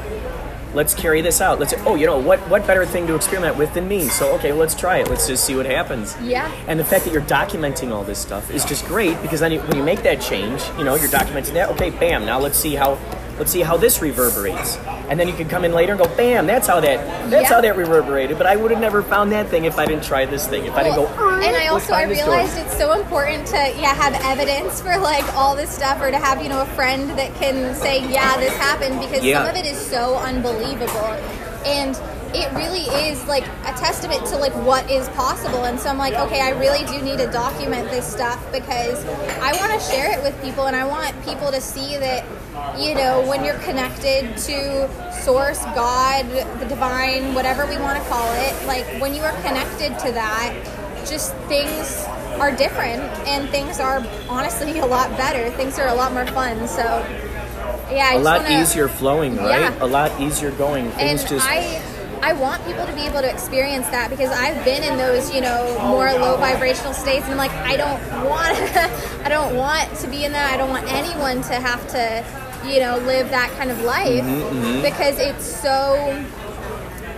[0.74, 1.59] let's carry this out.
[1.59, 4.09] Let's oh you know what what better thing to experiment with than me?
[4.09, 5.09] So okay let's try it.
[5.09, 6.16] Let's just see what happens.
[6.22, 6.50] Yeah.
[6.66, 9.61] And the fact that you're documenting all this stuff is just great because then you,
[9.61, 11.70] when you make that change you know you're documenting that.
[11.70, 12.98] Okay bam now let's see how
[13.38, 14.77] let's see how this reverberates.
[15.09, 16.98] And then you can come in later and go, bam, that's how that
[17.31, 17.55] that's Yeah.
[17.55, 18.37] how that reverberated.
[18.38, 20.66] But I would have never found that thing if I didn't try this thing.
[20.66, 23.57] If I didn't go, and I also I find door." realized it's so important to
[23.79, 27.11] yeah have evidence for like all this stuff or to have you know a friend
[27.18, 29.38] that can say yeah this happened because Yeah.
[29.44, 31.16] some of it is so unbelievable
[31.64, 31.98] and
[32.35, 36.14] it really is like a testament to like what is possible and so I'm like
[36.14, 39.03] okay I really do need to document this stuff because
[39.40, 42.24] I want to share it with people and I want people to see that
[42.79, 46.27] you know when you're connected to source God
[46.61, 50.55] the divine whatever we want to call it like when you are connected to that
[51.07, 52.05] just things
[52.40, 55.51] are different and things are honestly a lot better.
[55.57, 56.68] Things are a lot more fun.
[56.68, 56.83] So
[57.90, 59.61] yeah, I a lot wanna, easier flowing, right?
[59.61, 59.85] Yeah.
[59.85, 60.90] A lot easier going.
[60.92, 61.83] Things And just I
[62.21, 65.40] I want people to be able to experience that because I've been in those, you
[65.40, 68.59] know, more low vibrational states and I'm like I don't want
[69.25, 70.53] I don't want to be in that.
[70.53, 72.25] I don't want anyone to have to,
[72.66, 76.25] you know, live that kind of life Mm-hmm, because it's so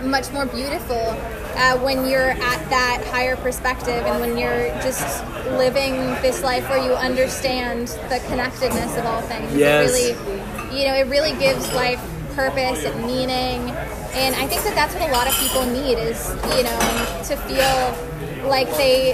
[0.03, 1.15] much more beautiful
[1.55, 6.83] uh, when you're at that higher perspective and when you're just living this life where
[6.83, 9.53] you understand the connectedness of all things.
[9.55, 9.93] Yes.
[9.93, 11.99] It really, you know, it really gives life
[12.35, 13.69] purpose and meaning.
[14.13, 16.79] And I think that that's what a lot of people need is, you know,
[17.27, 18.10] to feel
[18.43, 19.13] like they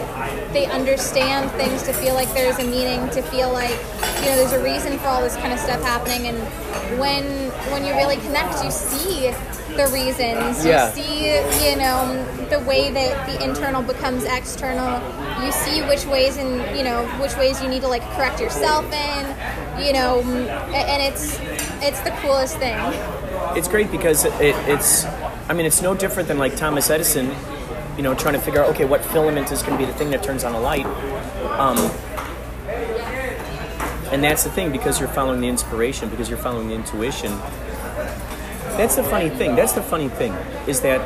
[0.53, 3.71] they understand things, to feel like there's a meaning, to feel like,
[4.21, 6.27] you know, there's a reason for all this kind of stuff happening.
[6.27, 6.37] And
[6.99, 7.23] when
[7.71, 9.31] when you really connect, you see
[9.75, 10.65] the reasons.
[10.65, 10.87] Yeah.
[10.95, 14.99] You see, you know, the way that the internal becomes external.
[15.43, 18.85] You see which ways and you know which ways you need to like correct yourself
[18.91, 19.25] in.
[19.85, 20.21] You know,
[20.73, 21.37] and it's
[21.83, 22.75] it's the coolest thing.
[23.55, 25.05] it's great because it, it's
[25.47, 27.27] i mean it's no different than like thomas edison
[27.97, 30.11] you know trying to figure out okay what filament is going to be the thing
[30.11, 30.85] that turns on a light
[31.59, 31.77] um,
[34.11, 37.31] and that's the thing because you're following the inspiration because you're following the intuition.
[38.77, 40.33] That's the funny thing that's the funny thing
[40.67, 41.01] is that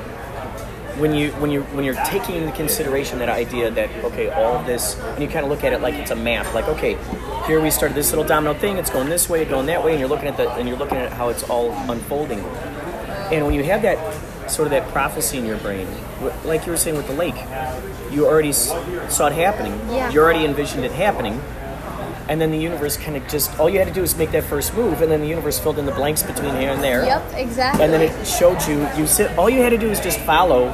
[0.99, 4.65] when you when you when you're taking into consideration that idea that okay all of
[4.65, 6.97] this and you kind of look at it like it's a map like okay
[7.47, 9.99] here we started this little domino thing it's going this way going that way and
[9.99, 12.39] you're looking at the and you're looking at how it's all unfolding.
[13.31, 13.97] And when you have that
[14.49, 15.87] sort of that prophecy in your brain.
[16.43, 17.35] Like you were saying with the lake
[18.11, 19.73] you already saw it happening.
[19.89, 20.11] Yeah.
[20.11, 21.41] you already envisioned it happening.
[22.29, 24.43] And then the universe kind of just all you had to do was make that
[24.43, 27.03] first move and then the universe filled in the blanks between here and there.
[27.03, 27.83] Yep, exactly.
[27.83, 30.67] and then it showed you you sit all you had to do is just follow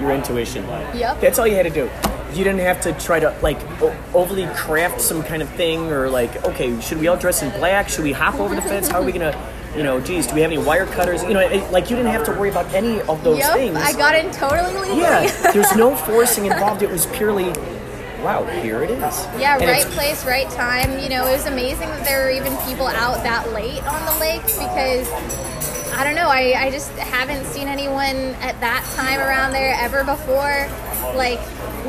[0.00, 0.64] your intuition.
[0.64, 1.20] Yep.
[1.20, 1.88] that's all you had to do.
[2.32, 6.08] You didn't have to try to like o- overly craft some kind of thing or
[6.10, 7.88] like okay should we all dress in black?
[7.88, 8.88] Should we hop over the fence?
[8.88, 9.32] How are we gonna
[9.76, 12.12] you know geez do we have any wire cutters you know it, like you didn't
[12.12, 15.00] have to worry about any of those yep, things I got in totally legally.
[15.00, 17.52] yeah there's no forcing involved it was purely
[18.22, 20.98] wow here it is Yeah, And right place, right time.
[20.98, 24.18] You know, it was amazing that there were even people out that late on the
[24.18, 25.10] lake because
[25.92, 30.02] I don't know, I, I just haven't seen anyone at that time around there ever
[30.04, 30.68] before.
[31.14, 31.38] Like,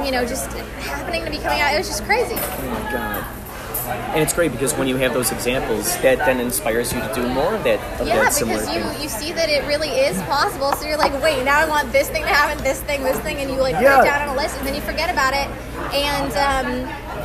[0.05, 0.51] you know, just
[0.83, 1.73] happening to be coming out.
[1.73, 2.35] It was just crazy.
[2.37, 3.44] Oh my god.
[3.85, 7.27] And it's great because when you have those examples, that then inspires you to do
[7.29, 9.01] more of that of Yeah, that similar because you, thing.
[9.03, 10.73] you see that it really is possible.
[10.73, 13.37] So you're like, wait, now I want this thing to happen, this thing, this thing,
[13.37, 13.97] and you like Yeah.
[13.97, 15.47] put it down on a list, and then you forget about it,
[15.93, 16.67] and um,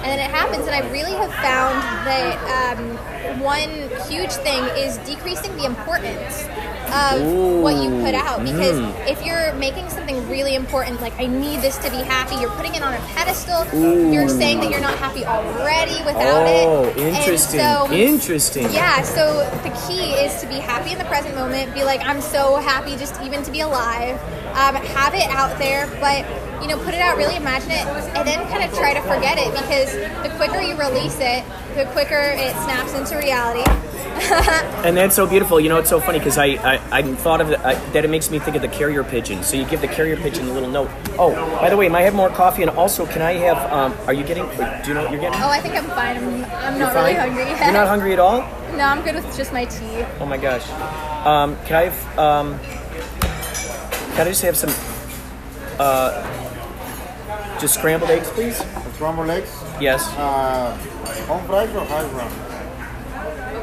[0.01, 0.67] and then it happens.
[0.67, 3.71] And I really have found that um, one
[4.09, 6.45] huge thing is decreasing the importance
[6.93, 9.09] of what you put out because Mm.
[9.09, 12.75] if you're making something really important like i need this to be happy you're putting
[12.75, 13.65] it on a pedestal
[14.13, 17.61] you're saying that you're not happy already without it Oh, And interesting.
[17.61, 18.73] so- interesting.
[18.73, 21.73] yeah, so the key is to be happy in the present moment.
[21.75, 24.19] Be like, I'm so happy just even to be alive.
[24.55, 26.25] Um, have it out there, but
[26.63, 29.39] you know, put it out, really imagine it, and then kind of try to forget
[29.39, 31.43] it because the quicker you release it,
[31.77, 33.65] the quicker it snaps into reality.
[34.81, 35.61] And that's so beautiful.
[35.61, 38.09] You know, it's so funny because I, I, I thought of it, I, that it
[38.09, 39.43] makes me think of the carrier pigeon.
[39.43, 40.89] So you give the carrier pigeon a little note.
[41.19, 42.63] Oh, by the way, may I have more coffee?
[42.63, 45.39] And also, can I have, um, are you getting, do you know what you're getting?
[45.43, 46.17] Oh, I think I'm fine.
[46.17, 47.61] I'm, I'm You're not really hungry yet.
[47.65, 48.41] You're not hungry at all?
[48.75, 50.03] No, I'm good with just my tea.
[50.19, 50.67] Oh my gosh.
[51.27, 52.59] Um, can I have, um,
[54.15, 54.71] can I just have some,
[55.79, 56.23] uh,
[57.61, 58.57] just scrambled eggs, please?
[58.95, 60.09] Scrambled eggs, Yes.
[60.17, 60.75] uh,
[61.27, 62.50] home fries or hash brown?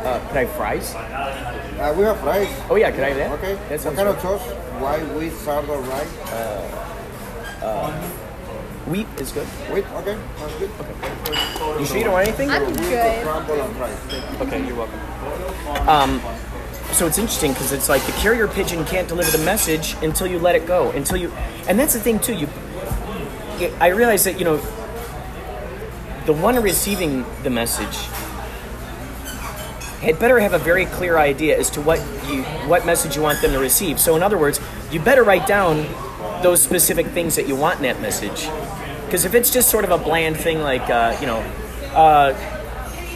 [0.08, 0.96] Uh, can I have fries?
[0.96, 2.48] Uh, we have fries.
[2.70, 3.32] Oh yeah, can I have that?
[3.40, 3.56] Okay.
[3.68, 4.08] That what kind good.
[4.08, 4.42] of sauce?
[4.80, 6.08] White, wheat, sourdough, rice?
[8.88, 9.46] Wheat is good.
[9.68, 9.84] Wheat?
[9.84, 10.72] Okay, sounds good.
[11.78, 12.50] You sure you don't want anything?
[12.50, 13.20] I'm Wheat, good.
[13.20, 14.42] scrambled and fries.
[14.48, 15.90] Okay, you're welcome.
[15.90, 16.22] Um,
[16.94, 20.40] so it's interesting because it's like the carrier pigeon can't deliver the message until you
[20.40, 20.92] let it go.
[20.92, 21.34] Until you,
[21.68, 22.34] and that's the thing too.
[22.34, 22.48] You,
[23.82, 24.56] I realize that you know,
[26.26, 28.08] the one receiving the message
[30.02, 33.42] had better have a very clear idea as to what you what message you want
[33.42, 34.00] them to receive.
[34.00, 34.60] So in other words,
[34.92, 35.88] you better write down
[36.44, 38.50] those specific things that you want in that message.
[39.06, 41.40] Because if it's just sort of a bland thing like uh, you know,
[41.94, 42.57] uh,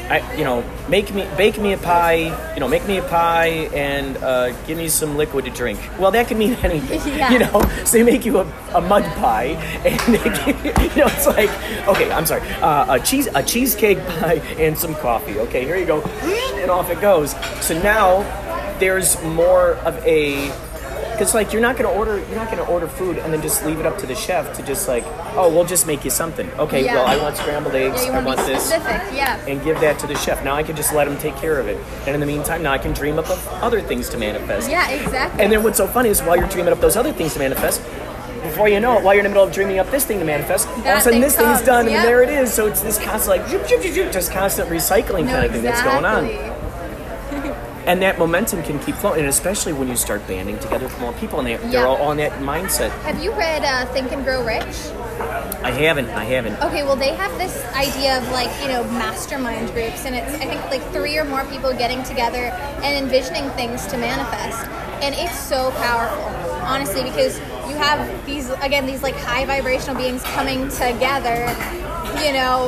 [0.10, 3.70] I, you know, make me bake me a pie, you know, make me a pie
[3.74, 5.80] and uh, give me some liquid to drink.
[5.99, 7.32] Well, that can mean anything, Yeah.
[7.32, 7.62] you know.
[7.86, 9.45] So they make you a, a mud pie,
[9.86, 10.24] and they
[10.54, 11.49] give, you know, it's like,
[11.88, 15.39] okay, I'm sorry, uh, a cheese a cheesecake pie and some coffee.
[15.39, 17.32] Okay, here you go, and off it goes.
[17.66, 18.24] So now
[18.80, 20.49] there's more of a
[21.22, 23.80] because like you're not gonna order you're not gonna order food and then just leave
[23.80, 25.03] it up to the chef to just like
[25.36, 26.95] oh we'll just make you something okay Yeah.
[26.95, 29.13] well I want scrambled eggs Yeah, I want this specific.
[29.13, 29.38] Yeah.
[29.45, 31.67] and give that to the chef now I can just let him take care of
[31.67, 34.67] it and in the meantime now I can dream up of other things to manifest
[34.67, 35.43] Yeah, exactly.
[35.43, 37.84] and then what's so funny is while you're dreaming up those other things to manifest
[38.41, 40.26] before you know it, while you're in the middle of dreaming up this thing to
[40.26, 41.97] manifest, all of a sudden thing this thing's comes, done, yep.
[41.99, 42.51] and there it is.
[42.51, 43.47] So it's this constant, like,
[44.11, 46.61] just constant recycling no, kind of thing that's going on.
[47.91, 51.11] And that momentum can keep flowing and especially when you start banding together with more
[51.13, 51.85] people and they, they're Yeah.
[51.87, 54.63] all on that mindset Have you read uh, Think and Grow Rich?
[55.61, 59.71] i haven't i haven't Okay, well, they have this idea of like, you know, mastermind
[59.73, 62.45] groups, and it's, I think, like three or more people getting together
[62.81, 64.65] and envisioning things to manifest.
[65.03, 66.23] And it's so powerful,
[66.65, 67.37] honestly, because
[67.69, 71.45] you have these, again, these like high vibrational beings coming together,
[72.24, 72.68] you know,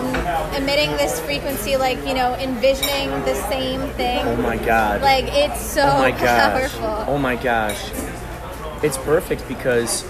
[0.56, 4.26] emitting this frequency, like, you know, envisioning the same thing.
[4.26, 7.14] oh my god Like, it's oh so oh my gosh powerful.
[7.14, 7.92] oh my gosh
[8.84, 10.04] it's perfect because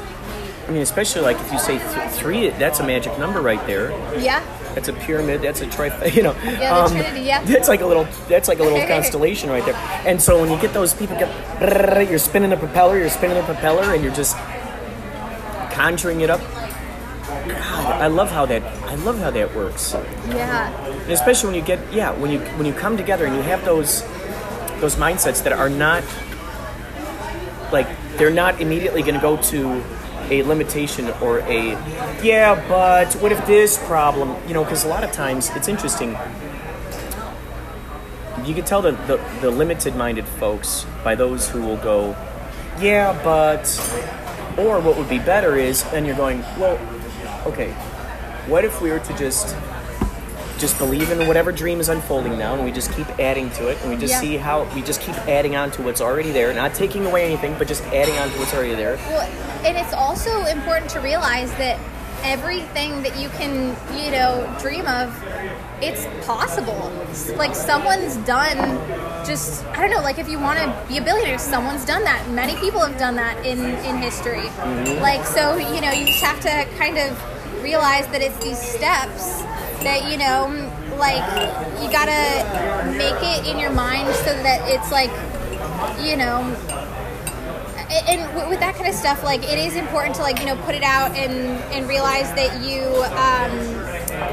[0.68, 3.92] i mean especially like if you say th- three that's a magic number right there
[4.20, 4.42] Yeah.
[4.74, 7.44] that's a pyramid that's a tri you know Yeah, the um, Trinity, yeah.
[7.44, 9.76] that's like a little that's like a little constellation right there
[10.08, 13.44] and so when you get those people get you're spinning the propeller you're spinning the
[13.44, 14.36] propeller and you're just
[15.72, 16.42] conjuring it up
[17.48, 18.62] God, I love how that
[18.94, 19.94] I love how that works.
[20.28, 20.70] Yeah.
[20.86, 23.66] And especially when you get yeah when you when you come together and you have
[23.66, 24.04] those
[24.82, 26.04] those mindsets that are not
[27.72, 27.88] like
[28.18, 29.84] they're not immediately going to go to
[30.30, 31.72] a limitation or a
[32.22, 36.10] yeah but what if this problem you know because a lot of times it's interesting
[38.46, 42.12] you can tell the, the, the limited minded folks by those who will go
[42.80, 43.66] yeah but
[44.58, 46.78] or what would be better is and you're going well
[47.48, 47.76] okay
[48.48, 49.56] what if we were to just
[50.60, 53.78] just believe in whatever dream is unfolding now and we just keep adding to it
[53.82, 54.20] and we just Yeah.
[54.22, 57.56] see how we just keep adding on to what's already there not taking away anything
[57.58, 59.28] but just adding on to what's already there Well,
[59.66, 61.80] and it's also important to realize that
[62.24, 65.12] everything that you can, you know, dream of,
[65.82, 66.90] it's possible.
[67.36, 68.58] Like someone's done
[69.26, 72.30] just I don't know, like if you want to be a billionaire, someone's done that.
[72.30, 74.48] Many people have done that in in history.
[74.48, 75.02] Mm-hmm.
[75.02, 77.20] Like so, you know, you just have to kind of
[77.64, 79.42] realize that it's these steps
[79.82, 80.52] that, you know,
[80.98, 81.24] like
[81.82, 85.12] you got to make it in your mind so that it's like,
[86.06, 86.44] you know,
[88.08, 90.74] and with that kind of stuff like it is important to like you know put
[90.74, 91.32] it out and
[91.74, 92.82] and realize that you
[93.14, 93.83] um,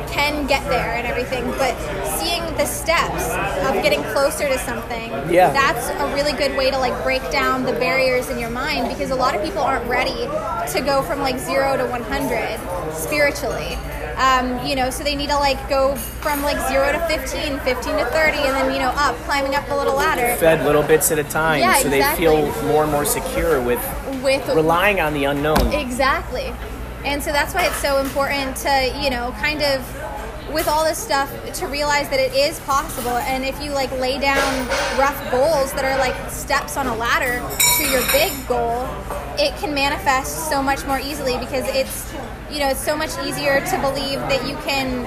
[0.08, 1.74] can get there and everything but
[2.18, 3.30] seeing the steps
[3.68, 5.52] of getting closer to something Yeah.
[5.52, 9.10] that's a really good way to like break down the barriers in your mind because
[9.10, 10.26] a lot of people aren't ready
[10.72, 13.74] to go from like zero to 100 spiritually
[14.16, 17.96] um, you know so they need to like go from like zero to 15 15
[17.96, 21.10] to 30 and then you know up climbing up the little ladder fed little bits
[21.10, 23.80] at a time Yeah, so they feel more and more secure with
[24.22, 26.52] with relying on the unknown Exactly.
[27.04, 29.80] And so that's why it's so important to, you know, kind of
[30.52, 33.16] with all this stuff to realize that it is possible.
[33.16, 37.42] And if you like lay down rough goals that are like steps on a ladder
[37.78, 38.86] to your big goal,
[39.38, 42.12] it can manifest so much more easily because it's
[42.52, 45.04] you know, it's so much easier to believe that you can,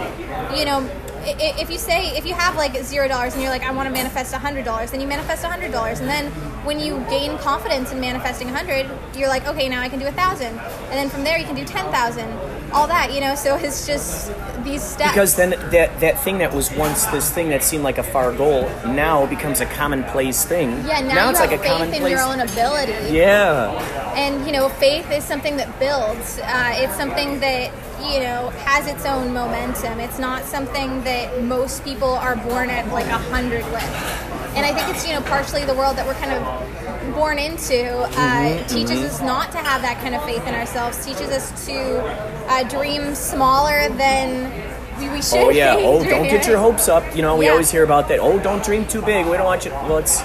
[0.58, 0.89] you know,
[1.26, 3.94] if you say if you have like zero dollars and you're like I want to
[3.94, 6.32] manifest a hundred dollars, then you manifest a hundred dollars, and then
[6.66, 10.08] when you gain confidence in manifesting a hundred, you're like okay now I can do
[10.08, 12.30] a thousand, and then from there you can do ten thousand,
[12.74, 13.36] all that you know.
[13.36, 14.32] So it's just
[14.64, 15.11] these steps.
[15.11, 18.32] because then that that thing that was once this thing that seemed like a far
[18.34, 20.70] goal now becomes a commonplace thing.
[20.86, 23.16] Yeah, now, you it's have like a faith in commonplace your own ability.
[23.16, 24.14] yeah.
[24.16, 26.39] And you know faith is something that builds.
[26.39, 29.99] Uh, it's something that you know has its own momentum.
[29.99, 34.30] It's not something that most people are born at like a hundred with.
[34.55, 36.83] And i think it's you know partially the world that we're kind of
[37.14, 41.03] born into uh, Mm-hmm, teaches us not to have that kind of faith in ourselves
[41.05, 42.01] teaches us to
[42.47, 44.51] uh, dream smaller than
[44.99, 47.51] we, should oh yeah oh don't get your hopes up you know we Yeah.
[47.51, 50.22] always hear about that oh don't dream too big we don't want you well it's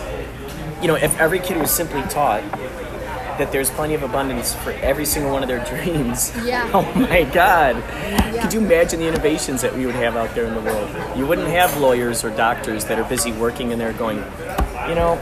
[0.83, 2.43] you know if every kid was simply taught
[3.39, 6.33] that there's plenty of abundance for every single one of their dreams.
[6.45, 6.69] Yeah.
[6.75, 7.77] Oh my God.
[7.77, 8.43] Yeah.
[8.43, 10.91] Could you imagine the innovations that we would have out there in the world?
[11.17, 14.17] You wouldn't have lawyers or doctors that are busy working and they're going,
[14.89, 15.21] you know,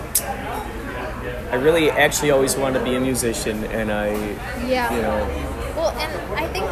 [1.50, 4.08] I really actually always wanted to be a musician and I,
[4.66, 4.92] Yeah.
[4.94, 5.28] you know,
[5.76, 6.64] Well, and I think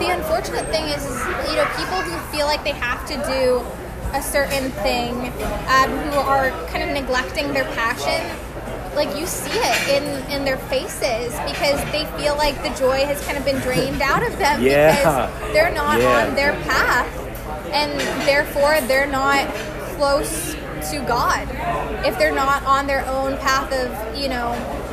[0.00, 3.62] the unfortunate thing is, is, you know, people who feel like they have to do
[4.14, 5.32] a certain thing,
[5.68, 8.20] um, who are kind of neglecting their passion.
[8.96, 13.24] Like you see it in in their faces because they feel like the joy has
[13.24, 14.96] kind of been drained out of them Yeah.
[14.96, 16.26] because they're not Yeah.
[16.26, 17.08] on their path,
[17.72, 19.46] and therefore they're not
[19.96, 20.54] close
[20.90, 21.48] to God
[22.04, 24.52] if they're not on their own path of you know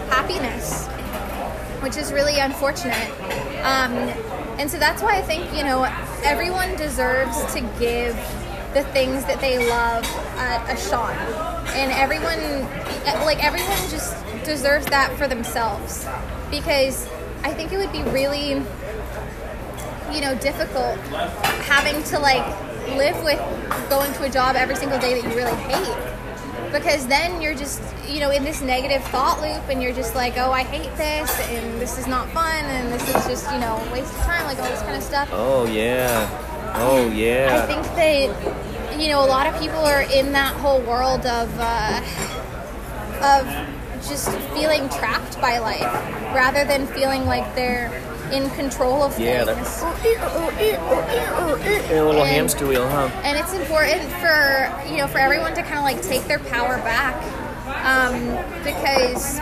[0.10, 0.88] happiness
[1.82, 3.10] which is really unfortunate.
[3.64, 3.94] Um,
[4.60, 5.84] and so that's why I think, you know,
[6.24, 8.14] everyone deserves to give
[8.74, 10.06] the things that they love
[10.38, 11.16] a, a shot.
[11.76, 12.64] And everyone,
[13.26, 16.06] like, everyone just deserves that for themselves.
[16.52, 17.08] Because
[17.44, 18.62] I think it would be really,
[20.14, 20.98] you know, difficult
[21.64, 22.46] having to, like,
[22.98, 23.40] live with
[23.90, 26.72] going to a job every single day that you really hate.
[26.72, 30.34] Because then you're just you know in this negative thought loop and you're just like
[30.38, 33.78] oh i hate this and this is not fun and this is just you know
[33.78, 35.30] a waste of time like all this kind of stuff.
[35.32, 37.62] Oh yeah, oh yeah.
[37.62, 41.50] i think that you know a lot of people are in that whole world of
[41.60, 42.02] uh,
[43.22, 43.48] of
[44.08, 45.82] just feeling trapped by life
[46.34, 47.90] rather than feeling like they're
[48.32, 49.82] in control of yeah, things.
[49.82, 53.10] that a little And- hamster wheel, huh?
[53.24, 56.78] and it's important for you know for everyone to kind of like take their power
[56.80, 57.16] back
[57.86, 58.14] um,
[58.64, 59.40] because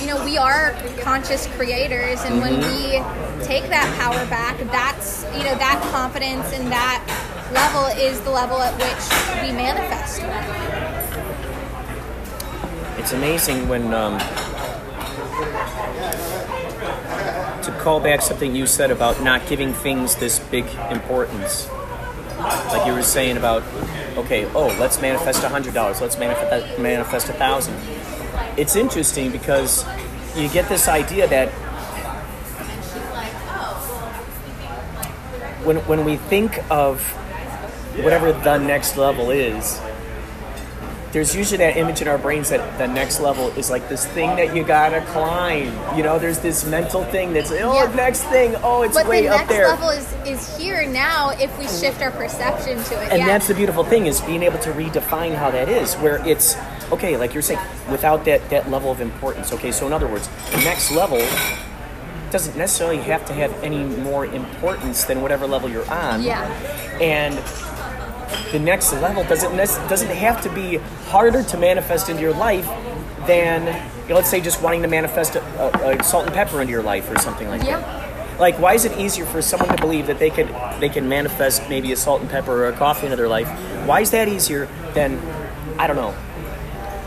[0.00, 3.00] you know we are conscious creators and when we
[3.44, 7.02] take that power back that's you know that confidence and that
[7.52, 10.22] level is the level at which we manifest.
[12.98, 14.18] It's amazing when um,
[17.62, 21.68] to call back something you said about not giving things this big importance.
[22.36, 23.62] Like you were saying about,
[24.16, 27.76] okay, oh, let's manifest a hundred dollars, let's manifest manifest a thousand.
[28.56, 29.86] It's interesting because
[30.34, 31.48] you get this idea that
[35.64, 37.00] when when we think of
[38.02, 39.78] whatever the next level is,
[41.16, 44.36] there's usually that image in our brains that the next level is like this thing
[44.36, 45.72] that you gotta climb.
[45.96, 47.54] You know, there's this mental thing that's oh
[47.84, 47.94] Yeah.
[47.94, 49.06] next thing, oh it's way up there.
[49.06, 49.68] but way the up next there.
[49.68, 53.26] level is is here now if we shift our perception to it and yeah.
[53.28, 56.54] that's the beautiful thing is being able to redefine how that is, where it's
[56.92, 57.60] okay, like you're saying,
[57.90, 59.54] without that that level of importance.
[59.54, 61.26] Okay, so in other words, the next level
[62.30, 66.20] doesn't necessarily have to have any more importance than whatever level you're on.
[66.22, 66.44] yeah
[67.00, 67.38] and
[68.52, 70.76] the next level doesn't doesn't have to be
[71.08, 72.66] harder to manifest into your life
[73.26, 73.66] than
[74.02, 75.42] you know, let's say just wanting to manifest a,
[75.92, 77.80] a, a salt and pepper into your life or something like Yeah.
[77.80, 78.40] that.
[78.40, 80.48] Like, why is it easier for someone to believe that they could
[80.78, 83.48] they can manifest maybe a salt and pepper or a coffee into their life?
[83.86, 85.18] Why is that easier than
[85.78, 86.14] I don't know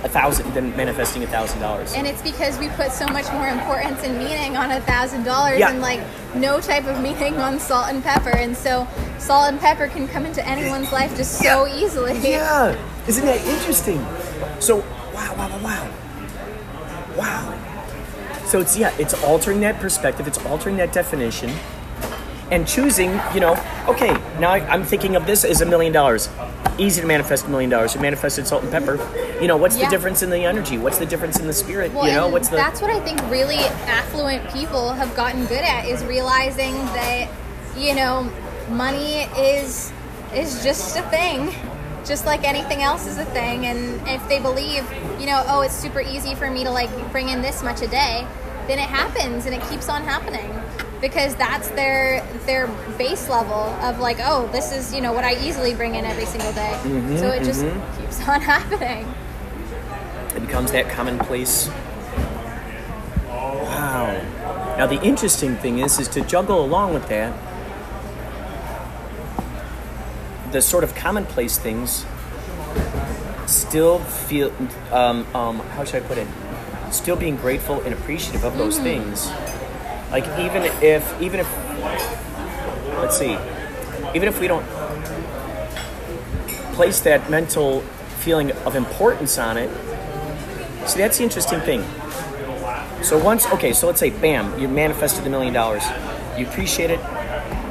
[0.03, 1.93] a thousand than manifesting a thousand dollars?
[1.93, 5.61] And it's because we put so much more importance and meaning on a thousand dollars
[5.61, 6.01] and like
[6.35, 8.29] no type of meaning on salt and pepper.
[8.29, 8.87] And so
[9.17, 12.17] salt and pepper can come into anyone's life just so easily.
[12.29, 12.77] Yeah,
[13.07, 13.99] isn't that interesting?
[14.59, 14.77] So,
[15.13, 15.91] wow, wow, wow,
[17.17, 18.45] wow, wow.
[18.45, 20.27] So it's yeah, it's altering that perspective.
[20.27, 21.51] It's altering that definition,
[22.51, 23.19] and choosing.
[23.33, 23.53] You know,
[23.87, 26.29] okay, now I'm thinking of this as a million dollars.
[26.77, 27.93] Easy to manifest a million dollars.
[27.95, 28.95] You manifested salt and pepper.
[29.41, 29.85] You know, what's Yeah.
[29.85, 30.77] the difference in the energy?
[30.77, 31.93] What's the difference in the spirit?
[31.93, 35.63] Well, you know, what's the that's what I think really affluent people have gotten good
[35.63, 37.27] at is realizing that
[37.77, 38.29] you know
[38.69, 39.91] money is
[40.33, 41.53] is just a thing,
[42.05, 43.65] just like anything else is a thing.
[43.65, 44.85] And if they believe,
[45.19, 47.87] you know, oh, it's super easy for me to like bring in this much a
[47.87, 48.25] day,
[48.67, 50.49] then it happens and it keeps on happening
[51.01, 55.35] because that's their their base level of like, oh, this is you know what I
[55.45, 56.73] easily bring in every single day.
[56.83, 57.61] Mm-hmm, so it just
[57.99, 59.07] keeps on happening.
[60.35, 61.69] it becomes that commonplace.
[63.27, 64.75] Wow.
[64.77, 67.33] Now the interesting thing is, is to juggle along with that,
[70.51, 72.05] the sort of commonplace things
[73.45, 74.53] still feel,
[74.91, 76.27] um, um, how should I put it?
[76.91, 79.29] Still being grateful and appreciative of those things.
[80.11, 81.47] Like even if, even if,
[82.97, 83.37] let's see,
[84.15, 84.65] even if we don't
[86.73, 87.81] place that mental
[88.19, 89.69] feeling of importance on it,
[90.89, 91.83] See, that's the interesting thing.
[93.03, 95.83] So once, okay, so let's say, bam, you manifested the million dollars.
[96.35, 96.99] You appreciate it.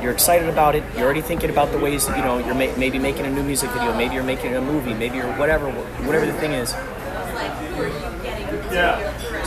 [0.00, 0.84] You're excited about it.
[0.94, 3.42] You're already thinking about the ways that you know you're ma- maybe making a new
[3.42, 3.92] music video.
[3.96, 4.94] Maybe you're making a movie.
[4.94, 5.68] Maybe you're whatever,
[6.06, 6.72] whatever the thing is.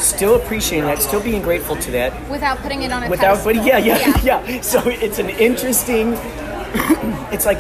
[0.02, 3.54] Still appreciating that, still being grateful to that, without putting it on a without pedestal.
[3.54, 6.14] but yeah yeah yeah, so it's an interesting
[7.32, 7.60] it's like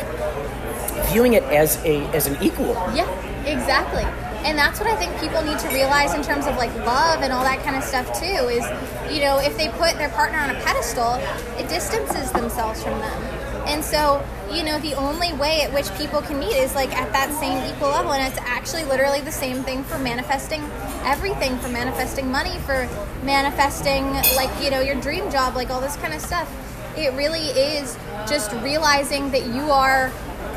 [1.12, 3.10] viewing it as a as an equal Yeah,
[3.46, 4.04] exactly.
[4.44, 7.32] And that's what I think people need to realize in terms of like love and
[7.32, 8.66] all that kind of stuff too is,
[9.14, 11.14] you know, if they put their partner on a pedestal,
[11.60, 13.31] it distances themselves from them.
[13.66, 17.12] And so, you know, the only way at which people can meet is like at
[17.14, 18.12] that same equal level.
[18.12, 20.62] And it's actually literally the same thing for manifesting
[21.04, 22.88] everything, for manifesting money, for
[23.24, 26.50] manifesting like, you know, your dream job, like all this kind of stuff.
[26.98, 27.98] It really is
[28.28, 30.12] just realizing that you are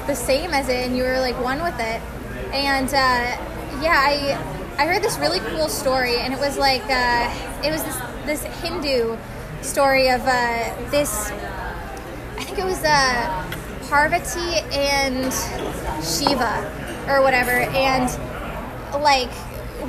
[0.06, 2.00] the same as it and you're like one with it.
[2.52, 4.38] And uh, yeah, I
[4.78, 7.32] I heard this really cool story, and it was like uh,
[7.62, 9.16] it was this this Hindu
[9.62, 11.30] story of uh, this.
[12.54, 15.32] Think it was uh, Parvati and
[16.04, 16.62] Shiva
[17.08, 18.06] or whatever, and
[19.02, 19.32] like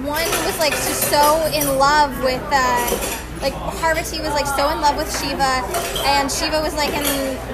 [0.01, 4.81] one was like just so in love with uh, like Parvati was like so in
[4.81, 5.61] love with Shiva,
[6.07, 7.03] and Shiva was like in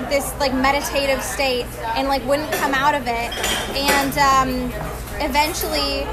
[0.09, 1.65] this like meditative state
[1.97, 3.35] and like wouldn't come out of it,
[3.75, 4.71] and um,
[5.19, 6.03] eventually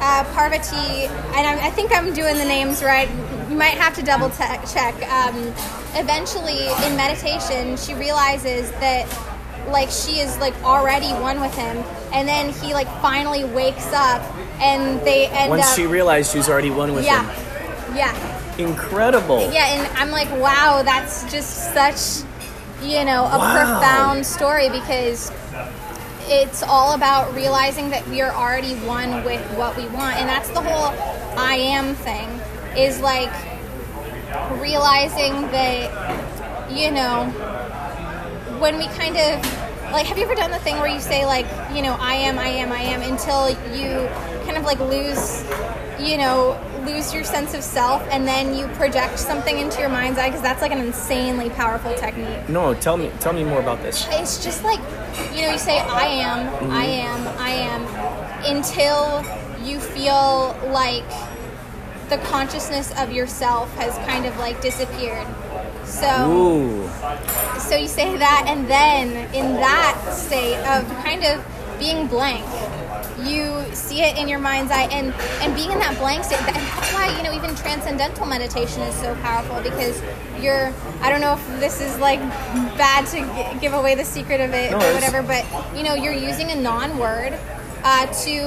[0.00, 3.08] uh, Parvati and I, I think I'm doing the names right.
[3.54, 4.94] You might have to double te- check.
[5.08, 5.36] Um,
[5.94, 9.06] eventually, in meditation, she realizes that
[9.68, 14.20] like she is like already one with him, and then he like finally wakes up,
[14.60, 15.76] and they end once up.
[15.76, 18.58] she realized she's already one with yeah, him yeah.
[18.58, 22.28] incredible Yeah, and I'm like, wow, that's just such,
[22.82, 23.54] you know, a Wow.
[23.54, 25.30] profound story because
[26.26, 30.16] it's all about realizing that we are already one with what we want.
[30.16, 30.92] And that's the whole
[31.38, 32.28] I am thing
[32.76, 33.32] is like
[34.60, 37.26] realizing that, you know,
[38.60, 41.46] when we kind of like have you ever done the thing where you say like
[41.74, 44.08] you know i am i am i am until you
[44.44, 45.44] kind of like lose
[46.00, 50.18] you know lose your sense of self and then you project something into your mind's
[50.18, 50.28] eye?
[50.28, 52.48] Because that's like an insanely powerful technique.
[52.48, 54.06] No tell me tell me more about this.
[54.10, 54.80] It's just like
[55.34, 57.06] you know you say i am i mm-hmm.
[57.06, 59.22] am i am until
[59.64, 61.04] you feel like
[62.14, 65.26] the consciousness of yourself has kind of like disappeared
[65.84, 66.84] so ooh
[67.58, 71.44] so you say that, and then in that state of kind of
[71.78, 72.44] being blank,
[73.26, 76.40] you see it in your mind's eye, and and being in that blank state.
[76.40, 80.02] That, that's why you know even transcendental meditation is so powerful because
[80.40, 80.72] you're.
[81.00, 82.20] I don't know if this is like
[82.76, 85.44] bad to give away the secret of it No, or whatever, but
[85.74, 87.38] you know you're using a non-word.
[87.86, 88.40] Uh, to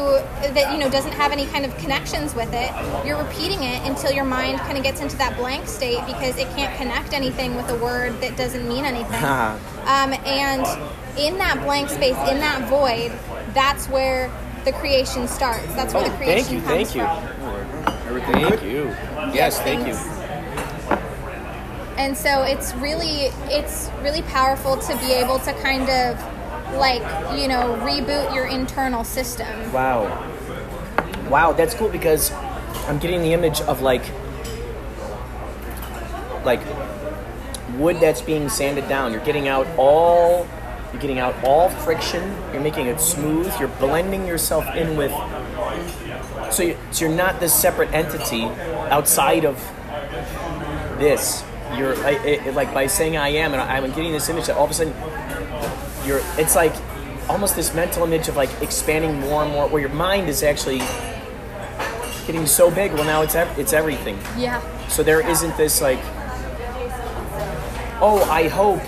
[0.55, 2.71] that you know doesn't have any kind of connections with it
[3.05, 6.47] you're repeating it until your mind kind of gets into that blank state because it
[6.55, 9.13] can't connect anything with a word that doesn't mean anything
[9.85, 10.65] um, and
[11.17, 13.11] in that blank space, in that void,
[13.53, 14.31] that's where
[14.65, 15.65] the creation starts.
[15.73, 18.31] That's where the Oh, creation thank you comes thank you from.
[18.33, 18.83] thank you
[19.33, 19.95] yes thank you.
[21.97, 26.17] And so it's really it's really powerful to be able to kind of
[26.73, 27.01] like,
[27.37, 29.71] you know, reboot your internal system.
[29.71, 30.25] Wow.
[31.29, 32.31] Wow, that's cool because
[32.87, 34.03] I'm getting the image of like
[36.45, 36.61] like
[37.77, 39.11] wood that's being sanded down.
[39.11, 40.47] You're getting out all
[40.93, 42.23] you're getting out all friction.
[42.53, 43.51] You're making it smooth.
[43.59, 45.11] You're blending yourself in with
[46.51, 48.43] so, you, so you're not this separate entity
[48.89, 49.57] outside of
[50.97, 51.43] this.
[51.75, 54.55] You're I, it, like by saying I am, and I, I'm getting this image that
[54.55, 54.93] all of a sudden
[56.07, 56.73] you're it's like
[57.29, 60.79] almost this mental image of like expanding more and more where your mind is actually
[62.25, 64.61] getting so big well now it's ev- it's everything Yeah.
[64.87, 65.99] so there isn't this like
[67.99, 68.81] oh i hope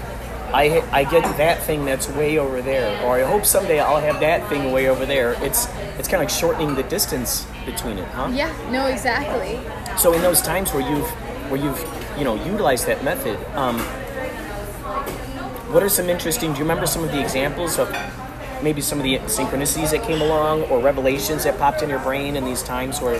[0.51, 4.19] I, I get that thing that's way over there or i hope someday i'll have
[4.21, 5.67] that thing way over there it's
[5.99, 9.59] it's kind of like shortening the distance between it huh Yeah, no, exactly.
[9.97, 11.07] so in those times where you've
[11.51, 11.79] where you've
[12.17, 13.77] you know utilized that method, um,
[15.71, 16.51] what are some interesting?
[16.51, 17.89] Do you remember some of the examples of
[18.63, 22.35] maybe some of the synchronicities that came along or revelations that popped in your brain
[22.35, 23.19] in these times where?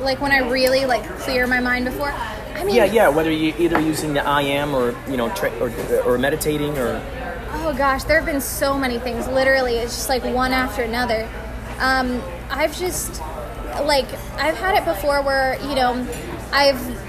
[0.00, 2.10] Like when I really like clear my mind before.
[2.10, 3.08] I mean, Yeah, yeah.
[3.08, 5.72] Whether you either using the I am or you know tra- or
[6.04, 7.02] or meditating or
[7.54, 9.26] Oh gosh, there have been so many things.
[9.28, 11.28] Literally, it's just like one after another.
[11.78, 13.20] Um, I've just
[13.84, 16.06] like I've had it before where you know
[16.52, 17.01] I've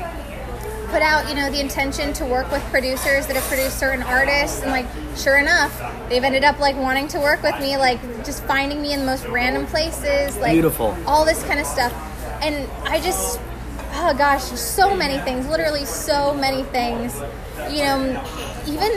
[0.94, 4.62] put out you know the intention to work with producers that have produced certain artists,
[4.62, 4.86] and like
[5.18, 5.74] sure enough,
[6.08, 9.06] they've ended up like wanting to work with me, like just finding me in the
[9.06, 10.96] most random places, like Beautiful.
[11.08, 11.92] all this kind of stuff,
[12.44, 13.40] and I just
[13.96, 17.20] oh gosh, so many things, literally so many things,
[17.72, 18.92] you know even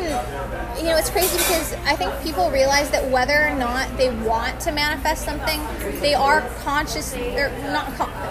[0.79, 4.61] you know it's crazy because I think people realize that whether or not they want
[4.61, 5.61] to manifest something,
[6.01, 7.89] they are conscious or not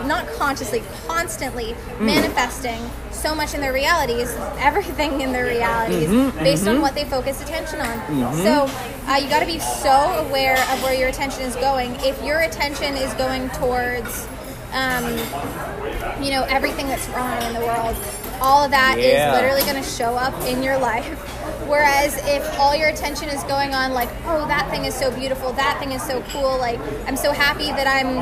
[0.08, 2.80] not consciously, constantly manifesting
[3.12, 6.10] so much in their realities, everything in their realities,
[6.40, 8.34] based on what they focus attention on.
[8.44, 8.68] So
[9.08, 9.90] uh, you got to be so
[10.28, 11.96] aware of where your attention is going.
[12.02, 14.28] If your attention is going towards
[14.74, 15.06] um,
[16.24, 17.96] you know everything that's wrong in the world
[18.42, 19.34] all of that is Yeah.
[19.34, 21.06] literally going to show up in your life
[21.68, 25.52] whereas if all your attention is going on like oh that thing is so beautiful
[25.54, 28.16] that thing is so cool like i'm so happy that i'm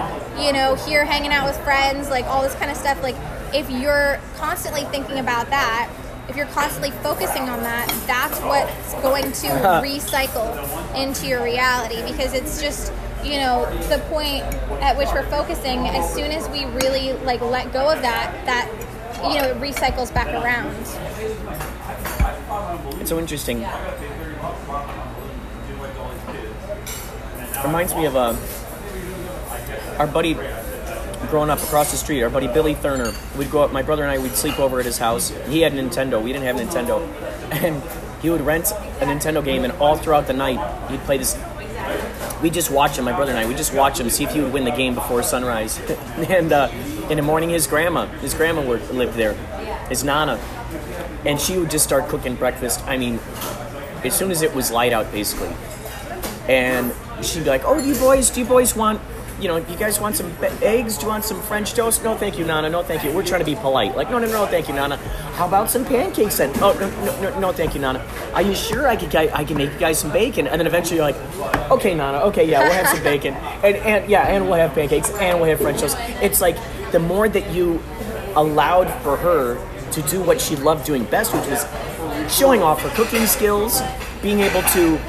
[0.44, 3.16] you know here hanging out with friends like all this kind of stuff like
[3.54, 5.90] if you're constantly thinking about that
[6.30, 9.82] if you're constantly focusing on that that's what's going to uh-huh.
[9.84, 12.94] recycle into your reality because it's just
[13.24, 14.44] you know the point
[14.82, 18.70] at which we're focusing as soon as we really like let go of that that
[19.18, 20.68] you know it recycles back around
[23.00, 23.66] It's so interesting.
[27.64, 28.36] Reminds me of uh,
[29.98, 30.34] our buddy
[31.30, 33.14] growing up across the street, our buddy Billy Thurner.
[33.38, 35.30] We'd go up, my brother and I, we'd sleep over at his house.
[35.48, 37.02] He had Nintendo, we didn't have Nintendo.
[37.54, 37.84] And
[38.24, 41.38] he would rent a Nintendo game, and all throughout the night, he'd play this.
[42.42, 43.46] We just watch him, my brother and I.
[43.46, 45.78] We just watch him, see if he would win the game before sunrise.
[46.30, 46.70] and uh,
[47.10, 49.34] in the morning, his grandma, his grandma worked, lived there,
[49.90, 50.40] his nana,
[51.26, 52.82] and she would just start cooking breakfast.
[52.88, 53.20] I mean,
[54.04, 55.54] as soon as it was light out, basically.
[56.48, 56.94] And
[57.24, 59.00] she'd be like, "Oh, do you boys, do you boys want,
[59.40, 60.32] you know, you guys want some
[60.62, 60.98] eggs?
[60.98, 62.04] Do you want some French toast?
[62.04, 62.70] No, thank you, Nana.
[62.70, 63.12] No, thank you.
[63.12, 63.96] We're trying to be polite.
[63.96, 64.98] Like, no, no, no, thank you, Nana.
[65.38, 66.52] How about some pancakes then?
[66.56, 68.06] Oh, no, no, no, no thank you, Nana.
[68.34, 70.48] Are you sure I could, I can make you guys some bacon?
[70.48, 72.20] And then eventually you're like, okay, Nana.
[72.26, 73.34] Okay, yeah, we'll have some bacon,
[73.64, 75.98] and and yeah, and we'll have pancakes, and we'll have French toast.
[76.22, 76.58] It's like
[76.94, 77.82] the more that you
[78.36, 79.58] allowed for her
[79.92, 81.66] to do what she loved doing best, which was
[82.34, 83.82] showing off her cooking skills,
[84.22, 85.00] being able to,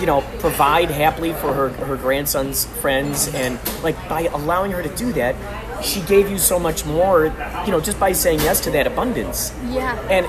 [0.00, 4.94] you know, provide happily for her, her grandson's friends, and like by allowing her to
[4.96, 5.36] do that,
[5.84, 7.26] she gave you so much more,
[7.64, 9.54] you know, just by saying yes to that abundance.
[9.68, 10.26] yeah And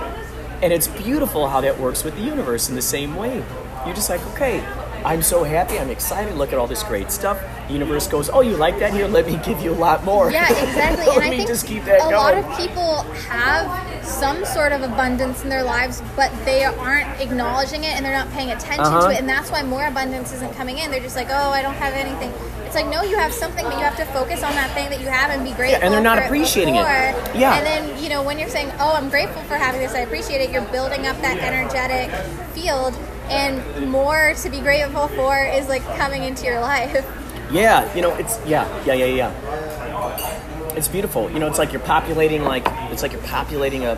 [0.61, 3.41] and it's beautiful how that works with the universe in the same way.
[3.85, 4.59] You're just like, okay,
[5.05, 7.39] I'm so happy, I'm excited, look at all this great stuff.
[7.67, 8.91] The universe goes, Oh, you like that?
[8.93, 10.29] Here, let me give you a lot more.
[10.31, 11.05] Yeah, exactly.
[11.07, 12.13] let and I me think just keep that a going.
[12.15, 17.83] lot of people have some sort of abundance in their lives, but they aren't acknowledging
[17.83, 19.07] it and they're not paying attention Uh-huh.
[19.07, 20.91] to it, and that's why more abundance isn't coming in.
[20.91, 22.31] They're just like, oh, I don't have anything.
[22.65, 24.99] It's like, no, you have something, but you have to focus on that thing that
[24.99, 25.81] you have and be grateful.
[25.83, 26.79] and they're not appreciating it.
[26.83, 27.39] before.
[27.39, 27.55] Yeah.
[27.57, 30.41] And then you know when you're saying, oh, I'm grateful for having this, I appreciate
[30.41, 30.51] it.
[30.51, 32.11] You're building up that energetic
[32.53, 32.93] field.
[33.29, 37.05] And more to be grateful for is like coming into your life.
[37.51, 40.75] Yeah, you know, it's yeah, yeah, yeah, yeah.
[40.75, 41.29] It's beautiful.
[41.31, 43.97] You know, it's like you're populating like it's like you're populating a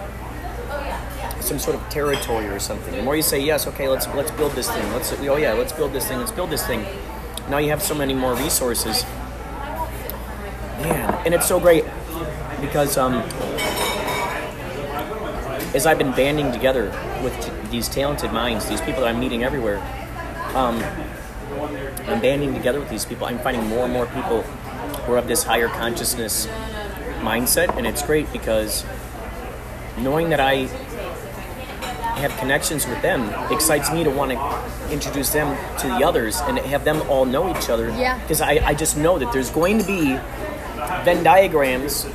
[1.42, 2.96] some sort of territory or something.
[2.96, 4.90] The more you say yes, okay, let's let's build this thing.
[4.94, 6.20] Let's oh yeah, let's build this thing.
[6.20, 6.86] Let's build this thing.
[7.50, 9.04] Now you have so many more resources.
[10.82, 11.84] Man, and it's so great
[12.62, 13.16] because um,
[15.76, 16.86] as I've been banding together
[17.24, 19.78] with t- these talented minds, these people that I'm meeting everywhere,
[20.54, 20.84] um,
[22.08, 23.26] I'm banding together with these people.
[23.26, 26.48] I'm finding more and more people who are of this higher consciousness
[27.22, 28.86] mindset, and it's great because
[29.98, 30.68] knowing that I
[32.22, 36.58] have connections with them excites me to want to introduce them to the others and
[36.60, 37.90] have them all know each other.
[37.90, 38.20] Yeah.
[38.20, 40.20] Because I, I just know that there's going to be
[41.04, 42.06] Venn diagrams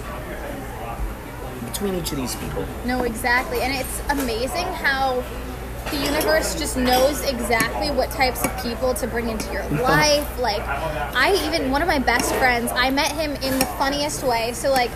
[1.66, 2.64] between each of these people.
[2.84, 3.60] No, exactly.
[3.60, 5.22] And it's amazing how
[5.90, 10.38] the universe just knows exactly what types of people to bring into your life.
[10.40, 14.52] Like, I even, one of my best friends, I met him in the funniest way.
[14.52, 14.90] So, like,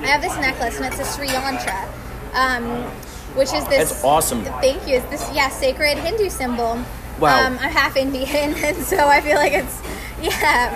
[0.00, 1.88] I have this necklace and it's a Sri Yantra,
[2.34, 2.82] um,
[3.34, 3.90] which is this.
[3.90, 4.44] That's awesome.
[4.44, 4.96] Thank you.
[4.96, 6.82] It's this, yeah, sacred Hindu symbol.
[7.18, 7.46] Wow.
[7.46, 9.82] Um, I'm half Indian, and so I feel like it's,
[10.22, 10.72] yeah.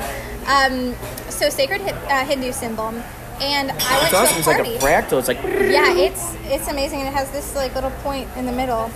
[0.46, 0.94] Um,
[1.30, 2.94] so, sacred uh, Hindu symbol.
[3.40, 4.36] And I went It's to awesome.
[4.36, 5.18] a It's like a fractal.
[5.18, 8.52] It's like Yeah, it's it's amazing, and it has this like little point in the
[8.52, 8.92] middle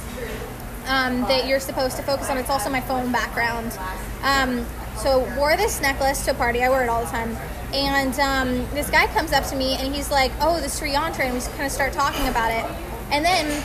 [0.89, 2.39] um, that you're supposed to focus on.
[2.39, 3.79] It's also my phone background.
[4.23, 4.67] Um,
[4.97, 6.63] so wore this necklace to a party.
[6.63, 7.37] I wear it all the time.
[7.73, 11.21] And um, this guy comes up to me and he's like, "Oh, the Sri Yantra,"
[11.21, 12.65] and we kind of start talking about it.
[13.13, 13.65] And then,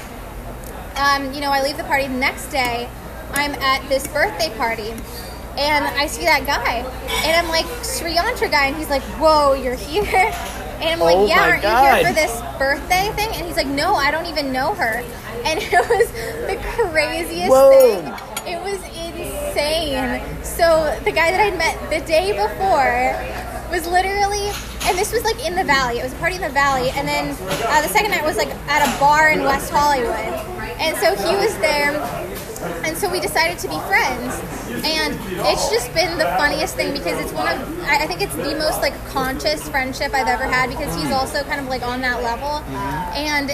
[0.97, 2.07] um, you know, I leave the party.
[2.07, 2.89] The next day,
[3.31, 4.91] I'm at this birthday party,
[5.57, 6.79] and I see that guy,
[7.25, 10.35] and I'm like, "Sri Yantra guy," and he's like, "Whoa, you're here."
[10.83, 13.29] And I'm like, Oh yeah, aren't you here for this birthday thing?
[13.33, 15.03] And he's like, no, I don't even know her.
[15.43, 16.07] And it was
[16.47, 16.55] the
[16.87, 17.99] craziest Whoa.
[17.99, 18.53] thing.
[18.53, 20.23] It was insane.
[20.41, 23.11] So the guy that I'd met the day before
[23.69, 24.47] was literally,
[24.87, 25.99] and this was like in the valley.
[25.99, 26.91] It was a party in the valley.
[26.91, 27.35] And then
[27.67, 30.15] uh, the second night was like at a bar in West Hollywood.
[30.79, 31.91] and so he was there
[32.85, 34.39] and so we decided to be friends.
[34.85, 35.13] And
[35.45, 38.81] it's just been the funniest thing because it's one of i think it's the most
[38.81, 42.63] like conscious friendship i've ever had because he's also kind of like on that level.
[43.15, 43.51] And